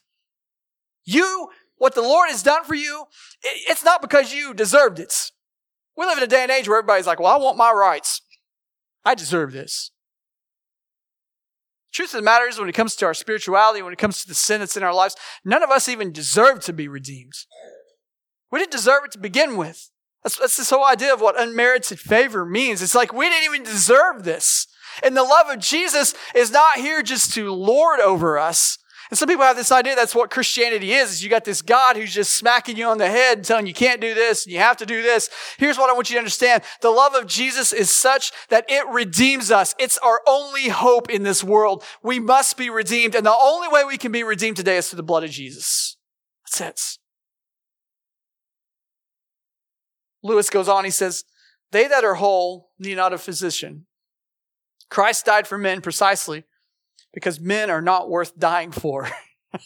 You, 1.04 1.50
what 1.76 1.96
the 1.96 2.02
Lord 2.02 2.30
has 2.30 2.44
done 2.44 2.64
for 2.64 2.76
you, 2.76 3.08
it's 3.44 3.84
not 3.84 4.02
because 4.02 4.34
you 4.34 4.54
deserved 4.54 4.98
it. 4.98 5.32
We 5.98 6.06
live 6.06 6.20
in 6.20 6.24
a 6.24 6.28
day 6.28 6.44
and 6.44 6.52
age 6.52 6.70
where 6.70 6.78
everybody's 6.78 7.08
like, 7.08 7.20
well, 7.20 7.34
I 7.34 7.44
want 7.44 7.58
my 7.58 7.74
rights. 7.74 8.22
I 9.04 9.16
deserve 9.16 9.52
this. 9.52 9.92
Truth 11.98 12.14
of 12.14 12.20
the 12.20 12.26
matter 12.26 12.48
is, 12.48 12.60
when 12.60 12.70
it 12.70 12.76
comes 12.76 12.96
to 12.98 13.08
our 13.08 13.16
spirituality, 13.16 13.82
when 13.82 13.92
it 13.92 13.98
comes 13.98 14.22
to 14.22 14.28
the 14.28 14.36
sin 14.36 14.60
that's 14.60 14.78
in 14.78 14.84
our 14.84 14.94
lives, 14.94 15.16
none 15.44 15.64
of 15.64 15.72
us 15.72 15.90
even 15.90 16.12
deserve 16.12 16.60
to 16.66 16.72
be 16.72 16.88
redeemed. 16.88 17.34
We 18.52 18.60
didn't 18.60 18.72
deserve 18.72 19.06
it 19.06 19.14
to 19.14 19.18
begin 19.18 19.58
with. 19.58 19.90
That's, 20.24 20.38
that's 20.38 20.58
this 20.58 20.70
whole 20.70 20.86
idea 20.86 21.12
of 21.12 21.22
what 21.22 21.42
unmerited 21.42 22.00
favor 22.00 22.46
means. 22.46 22.84
It's 22.84 22.94
like 22.94 23.14
we 23.14 23.28
didn't 23.28 23.52
even 23.52 23.64
deserve 23.64 24.26
this. 24.26 24.68
And 25.02 25.18
the 25.18 25.24
love 25.24 25.48
of 25.50 25.58
Jesus 25.58 26.14
is 26.36 26.52
not 26.52 26.78
here 26.78 27.02
just 27.02 27.34
to 27.34 27.52
lord 27.52 28.00
over 28.00 28.38
us, 28.38 28.78
and 29.10 29.18
some 29.18 29.30
people 29.30 29.46
have 29.46 29.56
this 29.56 29.72
idea 29.72 29.96
that's 29.96 30.16
what 30.16 30.30
Christianity 30.30 30.92
is, 30.92 31.12
is 31.12 31.24
you 31.24 31.30
got 31.30 31.46
this 31.46 31.62
God 31.62 31.96
who's 31.96 32.14
just 32.14 32.36
smacking 32.36 32.76
you 32.76 32.88
on 32.88 32.98
the 32.98 33.10
head 33.10 33.38
and 33.38 33.46
telling 33.46 33.66
you 33.66 33.74
can't 33.74 34.02
do 34.02 34.14
this 34.14 34.46
and 34.46 34.52
you 34.52 34.60
have 34.60 34.78
to 34.78 34.86
do 34.86 35.02
this. 35.02 35.30
Here's 35.58 35.78
what 35.78 35.90
I 35.90 35.94
want 35.94 36.10
you 36.10 36.16
to 36.16 36.20
understand. 36.20 36.64
The 36.82 36.90
love 36.90 37.16
of 37.16 37.26
Jesus 37.26 37.72
is 37.72 37.90
such 37.90 38.32
that 38.50 38.66
it 38.68 38.86
redeems 38.88 39.50
us. 39.50 39.76
It's 39.80 39.98
our 40.00 40.22
only 40.28 40.68
hope 40.68 41.10
in 41.10 41.24
this 41.24 41.44
world. 41.44 41.84
We 42.04 42.20
must 42.20 42.58
be 42.58 42.70
redeemed. 42.70 43.16
And 43.16 43.26
the 43.26 43.38
only 43.40 43.70
way 43.70 43.86
we 43.86 43.98
can 43.98 44.12
be 44.12 44.24
redeemed 44.24 44.58
today 44.58 44.78
is 44.78 44.90
through 44.90 44.98
the 44.98 45.04
blood 45.04 45.24
of 45.24 45.30
Jesus. 45.30 45.96
That's 46.46 46.62
it. 46.62 46.98
Lewis 50.22 50.50
goes 50.50 50.68
on, 50.68 50.84
he 50.84 50.92
says, 50.92 51.24
they 51.72 51.88
that 51.88 52.04
are 52.04 52.16
whole 52.16 52.72
need 52.80 52.96
not 52.96 53.14
a 53.14 53.18
physician. 53.18 53.86
Christ 54.90 55.26
died 55.26 55.48
for 55.48 55.58
men 55.58 55.82
precisely 55.82 56.44
because 57.14 57.40
men 57.40 57.70
are 57.70 57.82
not 57.82 58.10
worth 58.10 58.38
dying 58.38 58.72
for. 58.72 59.10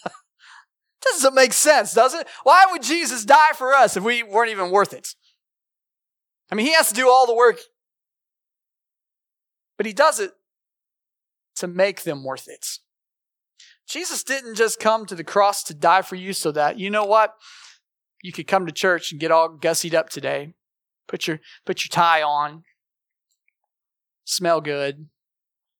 Doesn't 1.01 1.33
make 1.33 1.53
sense, 1.53 1.93
does 1.93 2.13
it? 2.13 2.27
Why 2.43 2.65
would 2.69 2.83
Jesus 2.83 3.25
die 3.25 3.53
for 3.55 3.73
us 3.73 3.97
if 3.97 4.03
we 4.03 4.21
weren't 4.21 4.51
even 4.51 4.69
worth 4.69 4.93
it? 4.93 5.15
I 6.51 6.55
mean, 6.55 6.65
he 6.65 6.73
has 6.73 6.89
to 6.89 6.93
do 6.93 7.09
all 7.09 7.25
the 7.25 7.35
work, 7.35 7.59
but 9.77 9.85
he 9.85 9.93
does 9.93 10.19
it 10.19 10.31
to 11.55 11.67
make 11.67 12.03
them 12.03 12.23
worth 12.23 12.47
it. 12.47 12.65
Jesus 13.87 14.23
didn't 14.23 14.55
just 14.55 14.79
come 14.79 15.05
to 15.07 15.15
the 15.15 15.23
cross 15.23 15.63
to 15.63 15.73
die 15.73 16.03
for 16.03 16.15
you 16.15 16.33
so 16.33 16.51
that, 16.51 16.77
you 16.77 16.89
know 16.89 17.05
what? 17.05 17.33
You 18.21 18.31
could 18.31 18.47
come 18.47 18.67
to 18.67 18.71
church 18.71 19.11
and 19.11 19.19
get 19.19 19.31
all 19.31 19.49
gussied 19.49 19.95
up 19.95 20.09
today. 20.09 20.53
Put 21.07 21.27
your, 21.27 21.39
put 21.65 21.83
your 21.83 21.89
tie 21.89 22.21
on. 22.21 22.63
Smell 24.23 24.61
good 24.61 25.07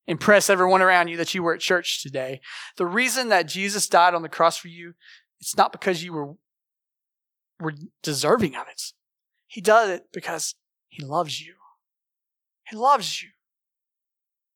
impress 0.07 0.49
everyone 0.49 0.81
around 0.81 1.07
you 1.07 1.17
that 1.17 1.33
you 1.33 1.43
were 1.43 1.53
at 1.53 1.59
church 1.59 2.01
today. 2.01 2.41
The 2.77 2.85
reason 2.85 3.29
that 3.29 3.47
Jesus 3.47 3.87
died 3.87 4.13
on 4.13 4.21
the 4.21 4.29
cross 4.29 4.57
for 4.57 4.67
you, 4.67 4.93
it's 5.39 5.57
not 5.57 5.71
because 5.71 6.03
you 6.03 6.13
were, 6.13 6.33
were 7.59 7.73
deserving 8.01 8.55
of 8.55 8.67
it. 8.67 8.81
He 9.47 9.61
does 9.61 9.89
it 9.89 10.07
because 10.13 10.55
he 10.87 11.03
loves 11.03 11.41
you. 11.41 11.55
He 12.69 12.75
loves 12.75 13.21
you. 13.21 13.29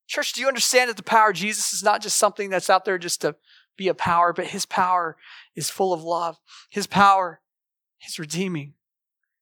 Church, 0.08 0.34
do 0.34 0.42
you 0.42 0.48
understand 0.48 0.90
that 0.90 0.98
the 0.98 1.04
power 1.04 1.30
of 1.30 1.36
Jesus 1.36 1.74
is 1.74 1.84
not 1.84 2.02
just 2.02 2.18
something 2.18 2.50
that's 2.50 2.70
out 2.70 2.86
there 2.86 2.98
just 2.98 3.22
to 3.22 3.36
be 3.78 3.88
a 3.88 3.94
power, 3.94 4.34
but 4.34 4.48
his 4.48 4.66
power 4.66 5.18
is 5.56 5.70
full 5.70 5.94
of 5.94 6.04
love. 6.04 6.38
His 6.70 6.88
power 6.88 7.42
is 8.08 8.20
redeeming. 8.20 8.74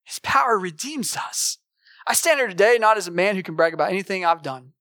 His 0.04 0.20
power 0.20 0.58
redeems 0.58 1.16
us. 1.16 1.60
I 2.08 2.14
stand 2.14 2.40
here 2.40 2.48
today 2.48 2.78
not 2.80 2.98
as 2.98 3.08
a 3.08 3.12
man 3.12 3.36
who 3.36 3.44
can 3.44 3.56
brag 3.56 3.74
about 3.74 3.90
anything 3.90 4.26
I've 4.26 4.42
done. 4.42 4.74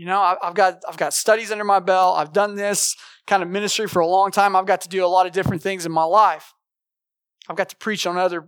You 0.00 0.06
know, 0.06 0.34
I've 0.42 0.54
got 0.54 0.80
I've 0.88 0.96
got 0.96 1.12
studies 1.12 1.52
under 1.52 1.62
my 1.62 1.78
belt. 1.78 2.16
I've 2.16 2.32
done 2.32 2.54
this 2.54 2.96
kind 3.26 3.42
of 3.42 3.50
ministry 3.50 3.86
for 3.86 4.00
a 4.00 4.06
long 4.06 4.30
time. 4.30 4.56
I've 4.56 4.64
got 4.64 4.80
to 4.80 4.88
do 4.88 5.04
a 5.04 5.06
lot 5.06 5.26
of 5.26 5.32
different 5.32 5.60
things 5.60 5.84
in 5.84 5.92
my 5.92 6.04
life. 6.04 6.54
I've 7.50 7.56
got 7.56 7.68
to 7.68 7.76
preach 7.76 8.06
on 8.06 8.16
other, 8.16 8.46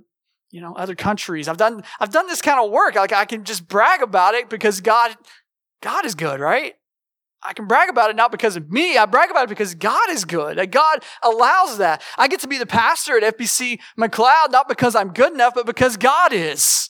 you 0.51 0.63
know, 0.63 0.73
other 0.75 0.95
countries. 0.95 1.49
I've 1.49 1.59
done 1.59 1.85
I've 2.01 2.09
done 2.09 2.27
this 2.27 2.41
kind 2.41 2.59
of 2.59 2.71
work. 2.71 2.95
Like 2.95 3.13
I 3.13 3.27
can 3.27 3.45
just 3.45 3.69
brag 3.69 4.01
about 4.01 4.33
it 4.33 4.49
because 4.49 4.81
God 4.81 5.15
God 5.83 6.07
is 6.07 6.15
good, 6.15 6.41
right? 6.41 6.73
I 7.43 7.53
can 7.53 7.67
brag 7.67 7.91
about 7.91 8.09
it 8.09 8.17
not 8.17 8.33
because 8.33 8.57
of 8.57 8.71
me. 8.71 8.97
I 8.97 9.05
brag 9.05 9.31
about 9.31 9.45
it 9.45 9.51
because 9.51 9.75
God 9.75 10.09
is 10.09 10.25
good. 10.25 10.57
That 10.57 10.71
God 10.71 11.05
allows 11.23 11.77
that. 11.77 12.01
I 12.17 12.29
get 12.29 12.41
to 12.41 12.49
be 12.49 12.57
the 12.57 12.65
pastor 12.65 13.23
at 13.23 13.37
FBC 13.37 13.79
McLoud 14.01 14.53
not 14.53 14.71
because 14.71 14.95
I'm 14.95 15.13
good 15.13 15.35
enough, 15.35 15.53
but 15.55 15.67
because 15.67 15.99
God 15.99 16.33
is. 16.33 16.89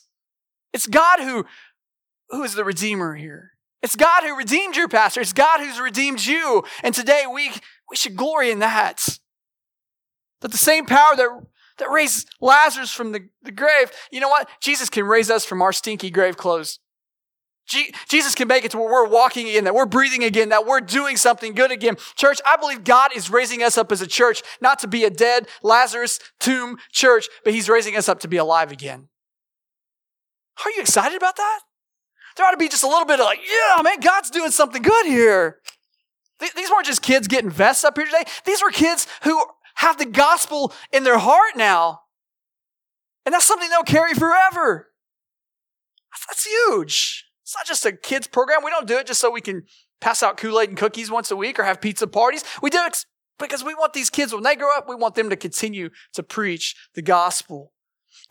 It's 0.71 0.87
God 0.87 1.19
who 1.19 1.43
who 2.29 2.43
is 2.43 2.53
the 2.53 2.63
redeemer 2.63 3.15
here. 3.15 3.52
It's 3.83 3.97
God 3.97 4.23
who 4.23 4.37
redeemed 4.37 4.77
your 4.77 4.87
pastor. 4.87 5.19
It's 5.19 5.33
God 5.33 5.59
who's 5.59 5.79
redeemed 5.79 6.25
you. 6.25 6.63
And 6.83 6.95
today 6.95 7.25
we, 7.31 7.51
we 7.89 7.97
should 7.97 8.15
glory 8.15 8.49
in 8.49 8.59
that. 8.59 9.19
That 10.39 10.51
the 10.51 10.57
same 10.57 10.85
power 10.85 11.15
that, 11.17 11.29
that 11.79 11.91
raised 11.91 12.29
Lazarus 12.39 12.91
from 12.91 13.11
the, 13.11 13.27
the 13.43 13.51
grave, 13.51 13.91
you 14.09 14.21
know 14.21 14.29
what? 14.29 14.49
Jesus 14.61 14.89
can 14.89 15.05
raise 15.05 15.29
us 15.29 15.43
from 15.43 15.61
our 15.61 15.73
stinky 15.73 16.09
grave 16.09 16.37
clothes. 16.37 16.79
Jesus 18.09 18.35
can 18.35 18.47
make 18.47 18.65
it 18.65 18.71
to 18.71 18.77
where 18.77 18.91
we're 18.91 19.07
walking 19.07 19.47
again, 19.47 19.63
that 19.63 19.75
we're 19.75 19.85
breathing 19.85 20.23
again, 20.23 20.49
that 20.49 20.65
we're 20.65 20.81
doing 20.81 21.15
something 21.15 21.53
good 21.53 21.71
again. 21.71 21.95
Church, 22.15 22.39
I 22.45 22.57
believe 22.57 22.83
God 22.83 23.15
is 23.15 23.29
raising 23.29 23.63
us 23.63 23.77
up 23.77 23.91
as 23.91 24.01
a 24.01 24.07
church, 24.07 24.43
not 24.61 24.79
to 24.79 24.87
be 24.87 25.05
a 25.05 25.09
dead 25.09 25.47
Lazarus 25.61 26.19
tomb 26.41 26.77
church, 26.91 27.27
but 27.43 27.53
He's 27.53 27.69
raising 27.69 27.95
us 27.95 28.09
up 28.09 28.19
to 28.19 28.27
be 28.27 28.35
alive 28.35 28.71
again. 28.71 29.07
Are 30.63 30.71
you 30.71 30.81
excited 30.81 31.17
about 31.17 31.37
that? 31.37 31.61
There 32.35 32.45
ought 32.45 32.51
to 32.51 32.57
be 32.57 32.69
just 32.69 32.83
a 32.83 32.87
little 32.87 33.05
bit 33.05 33.19
of 33.19 33.25
like, 33.25 33.39
yeah, 33.39 33.81
man, 33.81 33.99
God's 33.99 34.29
doing 34.29 34.51
something 34.51 34.81
good 34.81 35.05
here. 35.05 35.59
These 36.39 36.69
weren't 36.69 36.85
just 36.85 37.01
kids 37.01 37.27
getting 37.27 37.49
vests 37.49 37.83
up 37.83 37.97
here 37.97 38.05
today. 38.05 38.23
These 38.45 38.61
were 38.61 38.71
kids 38.71 39.07
who 39.23 39.43
have 39.75 39.97
the 39.97 40.05
gospel 40.05 40.73
in 40.91 41.03
their 41.03 41.17
heart 41.17 41.55
now. 41.55 42.01
And 43.25 43.33
that's 43.33 43.45
something 43.45 43.69
they'll 43.69 43.83
carry 43.83 44.13
forever. 44.13 44.91
That's 46.27 46.45
huge. 46.45 47.25
It's 47.43 47.55
not 47.55 47.65
just 47.65 47.85
a 47.85 47.91
kids 47.91 48.27
program. 48.27 48.59
We 48.63 48.71
don't 48.71 48.87
do 48.87 48.97
it 48.97 49.07
just 49.07 49.21
so 49.21 49.31
we 49.31 49.41
can 49.41 49.63
pass 50.01 50.23
out 50.23 50.37
Kool 50.37 50.59
Aid 50.59 50.69
and 50.69 50.77
cookies 50.77 51.11
once 51.11 51.31
a 51.31 51.35
week 51.35 51.59
or 51.59 51.63
have 51.63 51.81
pizza 51.81 52.07
parties. 52.07 52.43
We 52.61 52.69
do 52.69 52.79
it 52.85 53.05
because 53.39 53.63
we 53.63 53.73
want 53.73 53.93
these 53.93 54.09
kids, 54.09 54.33
when 54.33 54.43
they 54.43 54.55
grow 54.55 54.75
up, 54.75 54.87
we 54.87 54.95
want 54.95 55.15
them 55.15 55.29
to 55.29 55.35
continue 55.35 55.89
to 56.13 56.23
preach 56.23 56.75
the 56.93 57.01
gospel. 57.01 57.72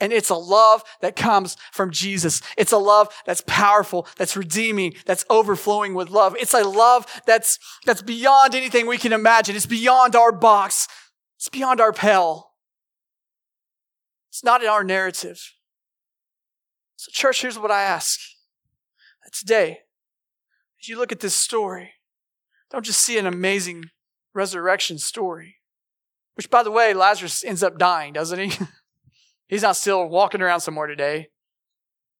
And 0.00 0.12
it's 0.12 0.30
a 0.30 0.34
love 0.34 0.82
that 1.00 1.14
comes 1.14 1.56
from 1.70 1.90
Jesus. 1.90 2.42
It's 2.56 2.72
a 2.72 2.78
love 2.78 3.08
that's 3.24 3.42
powerful, 3.46 4.06
that's 4.16 4.36
redeeming, 4.36 4.94
that's 5.06 5.24
overflowing 5.30 5.94
with 5.94 6.10
love. 6.10 6.36
It's 6.40 6.54
a 6.54 6.64
love 6.64 7.06
that's, 7.26 7.58
that's 7.86 8.02
beyond 8.02 8.54
anything 8.54 8.86
we 8.86 8.98
can 8.98 9.12
imagine. 9.12 9.54
It's 9.54 9.66
beyond 9.66 10.16
our 10.16 10.32
box. 10.32 10.88
It's 11.36 11.48
beyond 11.48 11.80
our 11.80 11.92
pale. 11.92 12.52
It's 14.30 14.42
not 14.42 14.62
in 14.62 14.68
our 14.68 14.82
narrative. 14.82 15.52
So, 16.96 17.10
church, 17.12 17.42
here's 17.42 17.58
what 17.58 17.70
I 17.70 17.82
ask. 17.82 18.20
Today, 19.32 19.80
as 20.80 20.88
you 20.88 20.98
look 20.98 21.10
at 21.10 21.20
this 21.20 21.34
story, 21.34 21.94
don't 22.70 22.84
just 22.84 23.00
see 23.00 23.18
an 23.18 23.26
amazing 23.26 23.86
resurrection 24.34 24.98
story, 24.98 25.56
which, 26.34 26.50
by 26.50 26.62
the 26.62 26.70
way, 26.70 26.92
Lazarus 26.92 27.44
ends 27.44 27.62
up 27.62 27.78
dying, 27.78 28.12
doesn't 28.12 28.38
he? 28.38 28.58
He's 29.52 29.60
not 29.60 29.76
still 29.76 30.08
walking 30.08 30.40
around 30.40 30.60
somewhere 30.60 30.86
today. 30.86 31.28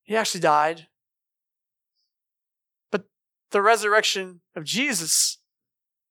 He 0.03 0.15
actually 0.19 0.43
died. 0.43 0.89
But 2.91 3.07
the 3.53 3.63
resurrection 3.63 4.43
of 4.55 4.65
Jesus 4.65 5.39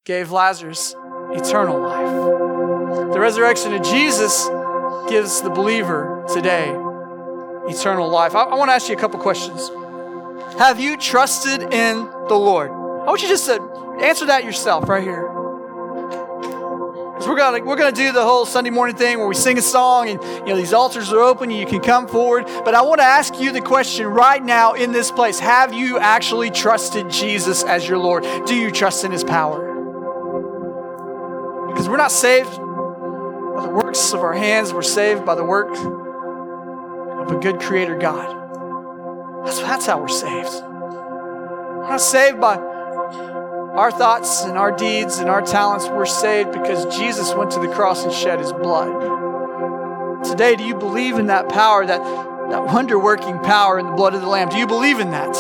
gave 0.04 0.32
Lazarus 0.32 0.96
eternal 1.30 1.80
life. 1.80 3.14
The 3.14 3.20
resurrection 3.20 3.76
of 3.76 3.84
Jesus 3.84 4.50
gives 5.10 5.44
the 5.44 5.52
believer 5.52 6.26
today 6.34 6.70
eternal 7.70 8.10
life. 8.10 8.34
I, 8.34 8.46
I 8.46 8.56
want 8.56 8.70
to 8.70 8.74
ask 8.74 8.90
you 8.90 8.96
a 8.96 9.00
couple 9.00 9.20
questions. 9.20 9.70
Have 10.58 10.80
you 10.80 10.98
trusted 10.98 11.72
in 11.72 12.10
the 12.30 12.36
Lord? 12.36 12.72
I 12.72 13.06
want 13.06 13.22
you 13.22 13.28
just 13.28 13.46
to 13.46 13.62
answer 14.02 14.26
that 14.26 14.44
yourself 14.44 14.90
right 14.90 15.04
here. 15.04 15.31
We're 17.28 17.38
gonna 17.38 17.64
we're 17.64 17.76
gonna 17.76 17.92
do 17.92 18.12
the 18.12 18.24
whole 18.24 18.46
Sunday 18.46 18.72
morning 18.72 18.96
thing 18.96 19.20
where 19.20 19.28
we 19.28 19.36
sing 19.36 19.58
a 19.58 19.62
song 19.62 20.10
and 20.10 20.22
you 20.24 20.46
know 20.48 20.56
these 20.56 20.74
altars 20.74 21.14
are 21.14 21.20
open 21.20 21.52
and 21.52 21.60
you 21.60 21.66
can 21.66 21.80
come 21.80 22.08
forward. 22.08 22.46
But 22.46 22.74
I 22.74 22.82
want 22.82 23.00
to 23.00 23.06
ask 23.06 23.40
you 23.40 23.52
the 23.52 23.62
question 23.62 24.08
right 24.08 24.44
now 24.44 24.74
in 24.74 24.92
this 24.92 25.12
place: 25.12 25.40
Have 25.40 25.74
you 25.74 26.00
actually 26.00 26.50
trusted 26.50 27.10
Jesus 27.10 27.64
as 27.64 27.88
your 27.88 28.00
Lord? 28.00 28.26
Do 28.46 28.56
you 28.56 28.72
trust 28.72 29.04
in 29.04 29.12
His 29.12 29.24
power? 29.24 29.68
Because 31.68 31.88
we're 31.88 31.98
not 31.98 32.12
saved 32.12 32.50
by 32.50 33.62
the 33.62 33.72
works 33.72 34.14
of 34.14 34.22
our 34.22 34.34
hands; 34.34 34.74
we're 34.74 34.82
saved 34.82 35.26
by 35.26 35.36
the 35.36 35.46
work 35.46 35.76
of 35.76 37.32
a 37.32 37.40
good 37.40 37.60
Creator 37.60 37.98
God. 37.98 39.46
That's 39.46 39.60
that's 39.60 39.86
how 39.86 40.00
we're 40.02 40.08
saved. 40.08 40.52
We're 40.64 41.90
not 41.90 42.02
saved 42.02 42.42
by 42.42 42.71
our 43.76 43.92
thoughts 43.92 44.44
and 44.44 44.58
our 44.58 44.72
deeds 44.72 45.20
and 45.20 45.30
our 45.30 45.42
talents 45.42 45.88
were 45.88 46.06
saved 46.06 46.52
because 46.52 46.98
Jesus 46.98 47.34
went 47.34 47.52
to 47.52 47.60
the 47.60 47.70
cross 47.70 48.04
and 48.04 48.12
shed 48.12 48.40
his 48.40 48.52
blood. 48.52 50.24
Today, 50.26 50.56
do 50.56 50.64
you 50.64 50.76
believe 50.76 51.18
in 51.18 51.28
that 51.28 51.48
power, 51.50 51.86
that, 51.86 52.04
that 52.50 52.66
wonder 52.66 53.00
working 53.00 53.40
power 53.40 53.80
in 53.80 53.86
the 53.86 53.94
blood 53.94 54.14
of 54.14 54.22
the 54.22 54.28
Lamb? 54.28 54.50
Do 54.50 54.58
you 54.58 54.68
believe 54.68 55.00
in 55.00 55.12
that? 55.12 55.34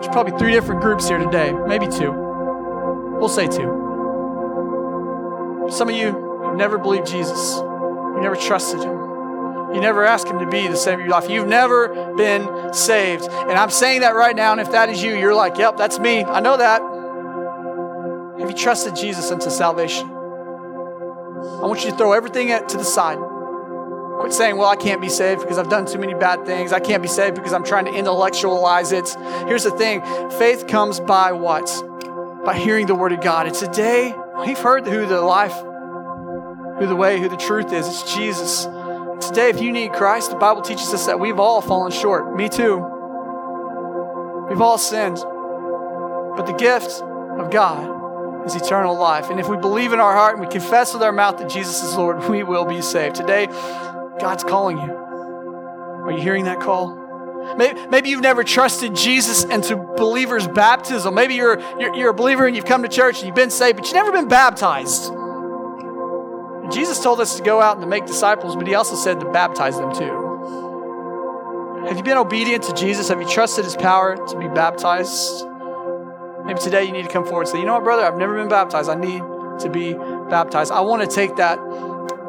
There's 0.00 0.08
probably 0.08 0.38
three 0.38 0.52
different 0.52 0.80
groups 0.80 1.08
here 1.08 1.18
today, 1.18 1.52
maybe 1.52 1.88
two. 1.88 2.12
We'll 3.18 3.28
say 3.28 3.46
two. 3.46 3.86
Some 5.70 5.90
of 5.90 5.94
you 5.94 6.42
have 6.44 6.56
never 6.56 6.78
believed 6.78 7.06
Jesus, 7.06 7.56
you 7.56 8.20
never 8.20 8.36
trusted 8.36 8.80
him. 8.80 9.07
You 9.74 9.80
never 9.80 10.04
ask 10.04 10.26
Him 10.26 10.38
to 10.38 10.46
be 10.46 10.66
the 10.66 10.76
Savior 10.76 11.00
of 11.00 11.06
your 11.06 11.20
life. 11.20 11.30
You've 11.30 11.48
never 11.48 12.14
been 12.14 12.72
saved. 12.72 13.24
And 13.24 13.52
I'm 13.52 13.70
saying 13.70 14.00
that 14.00 14.14
right 14.14 14.34
now, 14.34 14.52
and 14.52 14.60
if 14.60 14.72
that 14.72 14.88
is 14.88 15.02
you, 15.02 15.14
you're 15.14 15.34
like, 15.34 15.58
yep, 15.58 15.76
that's 15.76 15.98
me. 15.98 16.24
I 16.24 16.40
know 16.40 16.56
that. 16.56 16.80
Have 18.40 18.50
you 18.50 18.56
trusted 18.56 18.96
Jesus 18.96 19.30
unto 19.30 19.50
salvation? 19.50 20.08
I 20.08 21.66
want 21.66 21.84
you 21.84 21.90
to 21.90 21.96
throw 21.96 22.12
everything 22.12 22.48
to 22.48 22.76
the 22.76 22.84
side. 22.84 23.18
Quit 24.20 24.32
saying, 24.32 24.56
well, 24.56 24.68
I 24.68 24.76
can't 24.76 25.00
be 25.00 25.08
saved 25.08 25.42
because 25.42 25.58
I've 25.58 25.68
done 25.68 25.86
too 25.86 25.98
many 25.98 26.14
bad 26.14 26.44
things. 26.44 26.72
I 26.72 26.80
can't 26.80 27.02
be 27.02 27.08
saved 27.08 27.36
because 27.36 27.52
I'm 27.52 27.64
trying 27.64 27.84
to 27.84 27.92
intellectualize 27.92 28.90
it. 28.90 29.16
Here's 29.46 29.64
the 29.64 29.70
thing 29.70 30.00
faith 30.38 30.66
comes 30.66 30.98
by 30.98 31.32
what? 31.32 31.70
By 32.44 32.56
hearing 32.56 32.86
the 32.86 32.94
Word 32.94 33.12
of 33.12 33.20
God. 33.20 33.46
And 33.46 33.54
today, 33.54 34.14
we've 34.44 34.58
heard 34.58 34.86
who 34.86 35.06
the 35.06 35.20
life, 35.20 35.54
who 36.78 36.86
the 36.86 36.96
way, 36.96 37.20
who 37.20 37.28
the 37.28 37.36
truth 37.36 37.72
is. 37.72 37.86
It's 37.86 38.14
Jesus. 38.14 38.66
Today, 39.20 39.48
if 39.50 39.60
you 39.60 39.72
need 39.72 39.92
Christ, 39.92 40.30
the 40.30 40.36
Bible 40.36 40.62
teaches 40.62 40.92
us 40.94 41.06
that 41.06 41.18
we've 41.18 41.38
all 41.38 41.60
fallen 41.60 41.90
short. 41.90 42.36
Me 42.36 42.48
too. 42.48 42.76
We've 44.48 44.60
all 44.60 44.78
sinned. 44.78 45.16
But 46.36 46.46
the 46.46 46.54
gift 46.56 47.02
of 47.02 47.50
God 47.50 48.46
is 48.46 48.54
eternal 48.54 48.96
life. 48.96 49.28
And 49.30 49.40
if 49.40 49.48
we 49.48 49.56
believe 49.56 49.92
in 49.92 50.00
our 50.00 50.12
heart 50.12 50.36
and 50.36 50.46
we 50.46 50.50
confess 50.50 50.94
with 50.94 51.02
our 51.02 51.12
mouth 51.12 51.38
that 51.38 51.50
Jesus 51.50 51.82
is 51.82 51.96
Lord, 51.96 52.28
we 52.28 52.42
will 52.42 52.64
be 52.64 52.80
saved. 52.80 53.16
Today, 53.16 53.46
God's 54.20 54.44
calling 54.44 54.78
you. 54.78 54.92
Are 54.92 56.12
you 56.12 56.20
hearing 56.20 56.44
that 56.44 56.60
call? 56.60 57.04
Maybe 57.56 58.10
you've 58.10 58.20
never 58.20 58.44
trusted 58.44 58.94
Jesus 58.94 59.44
into 59.44 59.76
believers' 59.76 60.46
baptism. 60.46 61.14
Maybe 61.14 61.34
you're, 61.34 61.58
you're, 61.78 61.94
you're, 61.94 62.10
a 62.10 62.14
believer 62.14 62.46
and 62.46 62.54
you've 62.54 62.66
come 62.66 62.82
to 62.82 62.88
church 62.88 63.18
and 63.18 63.26
you've 63.26 63.36
been 63.36 63.50
saved, 63.50 63.78
but 63.78 63.86
you've 63.86 63.94
never 63.94 64.12
been 64.12 64.28
baptized. 64.28 65.12
Jesus 66.70 67.02
told 67.02 67.20
us 67.20 67.36
to 67.36 67.42
go 67.42 67.60
out 67.60 67.76
and 67.76 67.82
to 67.82 67.88
make 67.88 68.06
disciples, 68.06 68.56
but 68.56 68.66
he 68.66 68.74
also 68.74 68.96
said 68.96 69.20
to 69.20 69.30
baptize 69.30 69.78
them 69.78 69.92
too. 69.94 70.26
Have 71.86 71.96
you 71.96 72.02
been 72.02 72.18
obedient 72.18 72.64
to 72.64 72.74
Jesus? 72.74 73.08
Have 73.08 73.20
you 73.20 73.28
trusted 73.28 73.64
his 73.64 73.76
power 73.76 74.16
to 74.16 74.38
be 74.38 74.48
baptized? 74.48 75.46
Maybe 76.44 76.60
today 76.60 76.84
you 76.84 76.92
need 76.92 77.04
to 77.04 77.10
come 77.10 77.24
forward 77.24 77.42
and 77.42 77.50
say, 77.50 77.60
you 77.60 77.64
know 77.64 77.74
what, 77.74 77.84
brother, 77.84 78.04
I've 78.04 78.18
never 78.18 78.34
been 78.34 78.48
baptized. 78.48 78.90
I 78.90 78.94
need 78.94 79.22
to 79.60 79.70
be 79.70 79.94
baptized. 79.94 80.72
I 80.72 80.80
want 80.80 81.08
to 81.08 81.14
take 81.14 81.36
that, 81.36 81.58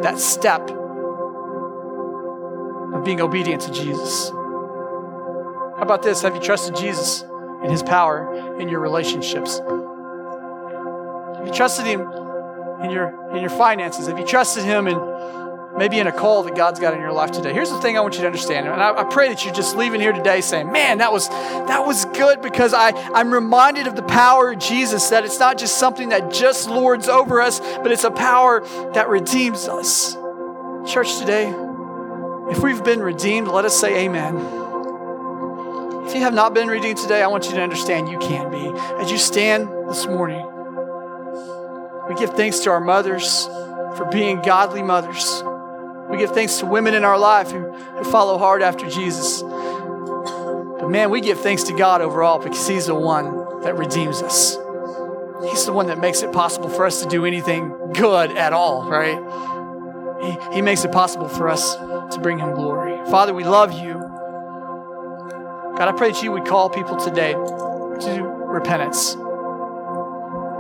that 0.02 0.20
step 0.20 0.70
of 2.94 3.04
being 3.04 3.20
obedient 3.22 3.62
to 3.64 3.72
Jesus. 3.72 4.30
How 4.30 5.80
about 5.82 6.04
this? 6.04 6.22
Have 6.22 6.36
you 6.36 6.42
trusted 6.42 6.76
Jesus 6.76 7.24
and 7.62 7.72
his 7.72 7.84
power 7.84 8.58
in 8.60 8.70
your 8.70 8.80
relationships? 8.80 9.60
Have 11.38 11.48
you 11.48 11.54
trusted 11.54 11.86
him 11.86 12.02
in 12.84 12.92
your 12.92 13.36
in 13.36 13.42
your 13.42 13.50
finances, 13.50 14.08
Have 14.08 14.20
you 14.20 14.26
trusted 14.26 14.64
Him 14.64 14.88
and 14.88 15.20
maybe 15.78 16.00
in 16.00 16.08
a 16.08 16.12
call 16.12 16.44
that 16.44 16.56
God's 16.56 16.80
got 16.80 16.94
in 16.94 17.00
your 17.00 17.14
life 17.14 17.32
today. 17.32 17.54
Here's 17.54 17.70
the 17.70 17.80
thing 17.80 17.98
I 17.98 18.02
want 18.02 18.16
you 18.16 18.22
to 18.22 18.26
understand, 18.26 18.68
and 18.68 18.82
I, 18.82 19.02
I, 19.02 19.04
pray 19.06 19.30
that 19.30 19.46
you're 19.46 19.54
just 19.54 19.78
leaving 19.78 20.02
here 20.02 20.12
today 20.12 20.42
saying, 20.42 20.72
"Man, 20.72 20.98
that 20.98 21.12
was 21.12 21.30
that 21.30 21.86
was 21.86 22.06
good," 22.06 22.42
because 22.42 22.74
I 22.74 22.92
I'm 23.14 23.32
reminded 23.32 23.88
of 23.88 23.96
the 23.96 24.04
power 24.04 24.52
of 24.52 24.60
Jesus. 24.60 25.10
That 25.10 25.24
it's 25.24 25.40
not 25.40 25.58
just 25.58 25.78
something 25.78 26.10
that 26.10 26.32
just 26.32 26.70
lords 26.70 27.08
over 27.08 27.42
us, 27.42 27.60
but 27.60 27.92
it's 27.92 28.04
a 28.04 28.12
power 28.12 28.62
that 28.94 29.10
redeems 29.10 29.68
us. 29.68 30.16
Church 30.86 31.18
today, 31.18 31.54
if 32.50 32.60
we've 32.60 32.84
been 32.84 33.02
redeemed, 33.02 33.48
let 33.48 33.66
us 33.66 33.80
say 33.80 34.06
Amen. 34.06 34.36
If 36.06 36.16
you 36.16 36.22
have 36.22 36.34
not 36.34 36.54
been 36.56 36.68
redeemed 36.68 36.98
today, 36.98 37.22
I 37.22 37.28
want 37.28 37.46
you 37.46 37.52
to 37.52 37.62
understand 37.62 38.10
you 38.10 38.18
can 38.18 38.50
be. 38.50 38.72
As 39.00 39.12
you 39.12 39.18
stand 39.18 39.70
this 39.88 40.08
morning, 40.08 40.59
we 42.10 42.16
give 42.16 42.32
thanks 42.32 42.60
to 42.62 42.72
our 42.72 42.82
mothers 42.82 43.46
for 43.96 44.08
being 44.12 44.42
godly 44.42 44.82
mothers. 44.82 45.44
We 46.10 46.18
give 46.18 46.32
thanks 46.32 46.58
to 46.58 46.66
women 46.66 46.96
in 46.96 47.06
our 47.06 47.20
life 47.20 47.52
who, 47.52 47.72
who 47.72 48.04
follow 48.04 48.40
hard 48.40 48.64
after 48.64 48.90
Jesus. 48.90 49.44
But 49.44 50.90
man, 50.90 51.12
we 51.12 51.22
give 51.22 51.40
thanks 51.40 51.64
to 51.64 51.74
God 51.74 52.02
overall 52.02 52.40
because 52.40 52.68
He's 52.68 52.88
the 52.88 52.96
one 52.96 53.62
that 53.62 53.78
redeems 53.78 54.24
us. 54.24 54.58
He's 55.52 55.66
the 55.68 55.72
one 55.72 55.86
that 55.88 56.00
makes 56.00 56.24
it 56.24 56.34
possible 56.34 56.68
for 56.68 56.86
us 56.86 57.04
to 57.04 57.08
do 57.08 57.26
anything 57.26 57.94
good 57.94 58.36
at 58.36 58.54
all, 58.54 58.90
right? 58.90 59.20
He, 60.24 60.56
he 60.56 60.62
makes 60.64 60.84
it 60.84 60.92
possible 60.92 61.30
for 61.30 61.48
us 61.48 61.76
to 61.76 62.20
bring 62.22 62.40
Him 62.40 62.56
glory. 62.56 62.98
Father, 63.12 63.36
we 63.36 63.44
love 63.44 63.72
you. 63.72 63.94
God, 65.78 65.88
I 65.88 65.92
pray 65.96 66.12
that 66.12 66.24
you 66.24 66.32
would 66.32 66.46
call 66.46 66.72
people 66.72 66.98
today 66.98 67.34
to 67.34 68.24
repentance. 68.48 69.16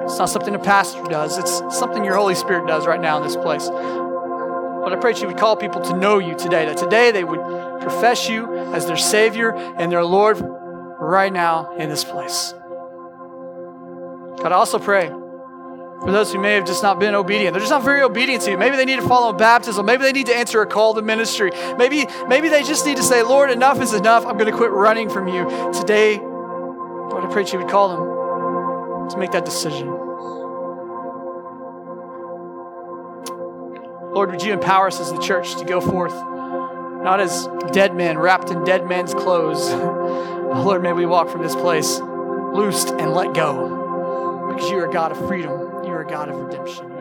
It's 0.09 0.17
not 0.17 0.29
something 0.29 0.55
a 0.55 0.59
pastor 0.59 1.03
does, 1.03 1.37
it's 1.37 1.77
something 1.77 2.03
your 2.03 2.15
Holy 2.15 2.33
Spirit 2.33 2.65
does 2.65 2.87
right 2.87 2.99
now 2.99 3.17
in 3.17 3.23
this 3.23 3.35
place. 3.35 3.69
But 3.69 4.91
I 4.91 4.95
pray 4.99 5.13
that 5.13 5.21
you 5.21 5.27
would 5.27 5.37
call 5.37 5.55
people 5.55 5.81
to 5.81 5.95
know 5.95 6.17
you 6.17 6.35
today, 6.35 6.65
that 6.65 6.77
today 6.77 7.11
they 7.11 7.23
would 7.23 7.39
profess 7.79 8.27
you 8.27 8.51
as 8.73 8.87
their 8.87 8.97
Savior 8.97 9.51
and 9.51 9.91
their 9.91 10.03
Lord 10.03 10.39
right 10.39 11.31
now 11.31 11.75
in 11.75 11.89
this 11.89 12.03
place. 12.03 12.55
God, 14.41 14.51
I 14.51 14.55
also 14.55 14.79
pray 14.79 15.09
for 15.09 16.11
those 16.11 16.33
who 16.33 16.39
may 16.39 16.55
have 16.55 16.65
just 16.65 16.81
not 16.81 16.99
been 16.99 17.13
obedient. 17.13 17.53
They're 17.53 17.61
just 17.61 17.69
not 17.69 17.83
very 17.83 18.01
obedient 18.01 18.41
to 18.45 18.51
you. 18.51 18.57
Maybe 18.57 18.77
they 18.77 18.85
need 18.85 18.99
to 18.99 19.07
follow 19.07 19.31
baptism. 19.31 19.85
Maybe 19.85 20.01
they 20.01 20.11
need 20.11 20.25
to 20.25 20.35
answer 20.35 20.59
a 20.63 20.65
call 20.65 20.95
to 20.95 21.03
ministry. 21.03 21.51
Maybe, 21.77 22.07
maybe 22.27 22.49
they 22.49 22.63
just 22.63 22.83
need 22.83 22.97
to 22.97 23.03
say, 23.03 23.21
Lord, 23.21 23.51
enough 23.51 23.79
is 23.79 23.93
enough. 23.93 24.25
I'm 24.25 24.39
going 24.39 24.49
to 24.49 24.57
quit 24.57 24.71
running 24.71 25.07
from 25.07 25.27
you. 25.27 25.45
Today, 25.71 26.17
Lord, 26.17 27.25
I 27.25 27.29
pray 27.31 27.43
that 27.43 27.53
you 27.53 27.59
would 27.59 27.69
call 27.69 27.89
them 27.89 29.09
to 29.09 29.17
make 29.19 29.31
that 29.33 29.45
decision. 29.45 29.98
Lord, 34.11 34.31
would 34.31 34.41
you 34.41 34.53
empower 34.53 34.87
us 34.87 34.99
as 34.99 35.11
the 35.11 35.19
church 35.19 35.55
to 35.57 35.65
go 35.65 35.79
forth, 35.79 36.13
not 36.13 37.19
as 37.19 37.47
dead 37.71 37.95
men 37.95 38.17
wrapped 38.17 38.49
in 38.49 38.63
dead 38.63 38.87
men's 38.87 39.13
clothes, 39.13 39.69
Oh, 40.51 40.63
Lord, 40.63 40.81
may 40.81 40.93
we 40.93 41.05
walk 41.05 41.29
from 41.29 41.43
this 41.43 41.53
place 41.53 41.99
loosed 41.99 42.89
and 42.89 43.13
let 43.13 43.35
go 43.35 44.49
because 44.51 44.67
you 44.71 44.79
are 44.79 44.89
a 44.89 44.91
God 44.91 45.11
of 45.11 45.27
freedom. 45.27 45.51
You 45.85 45.91
are 45.91 46.01
a 46.01 46.07
God 46.07 46.27
of 46.27 46.37
redemption. 46.37 46.91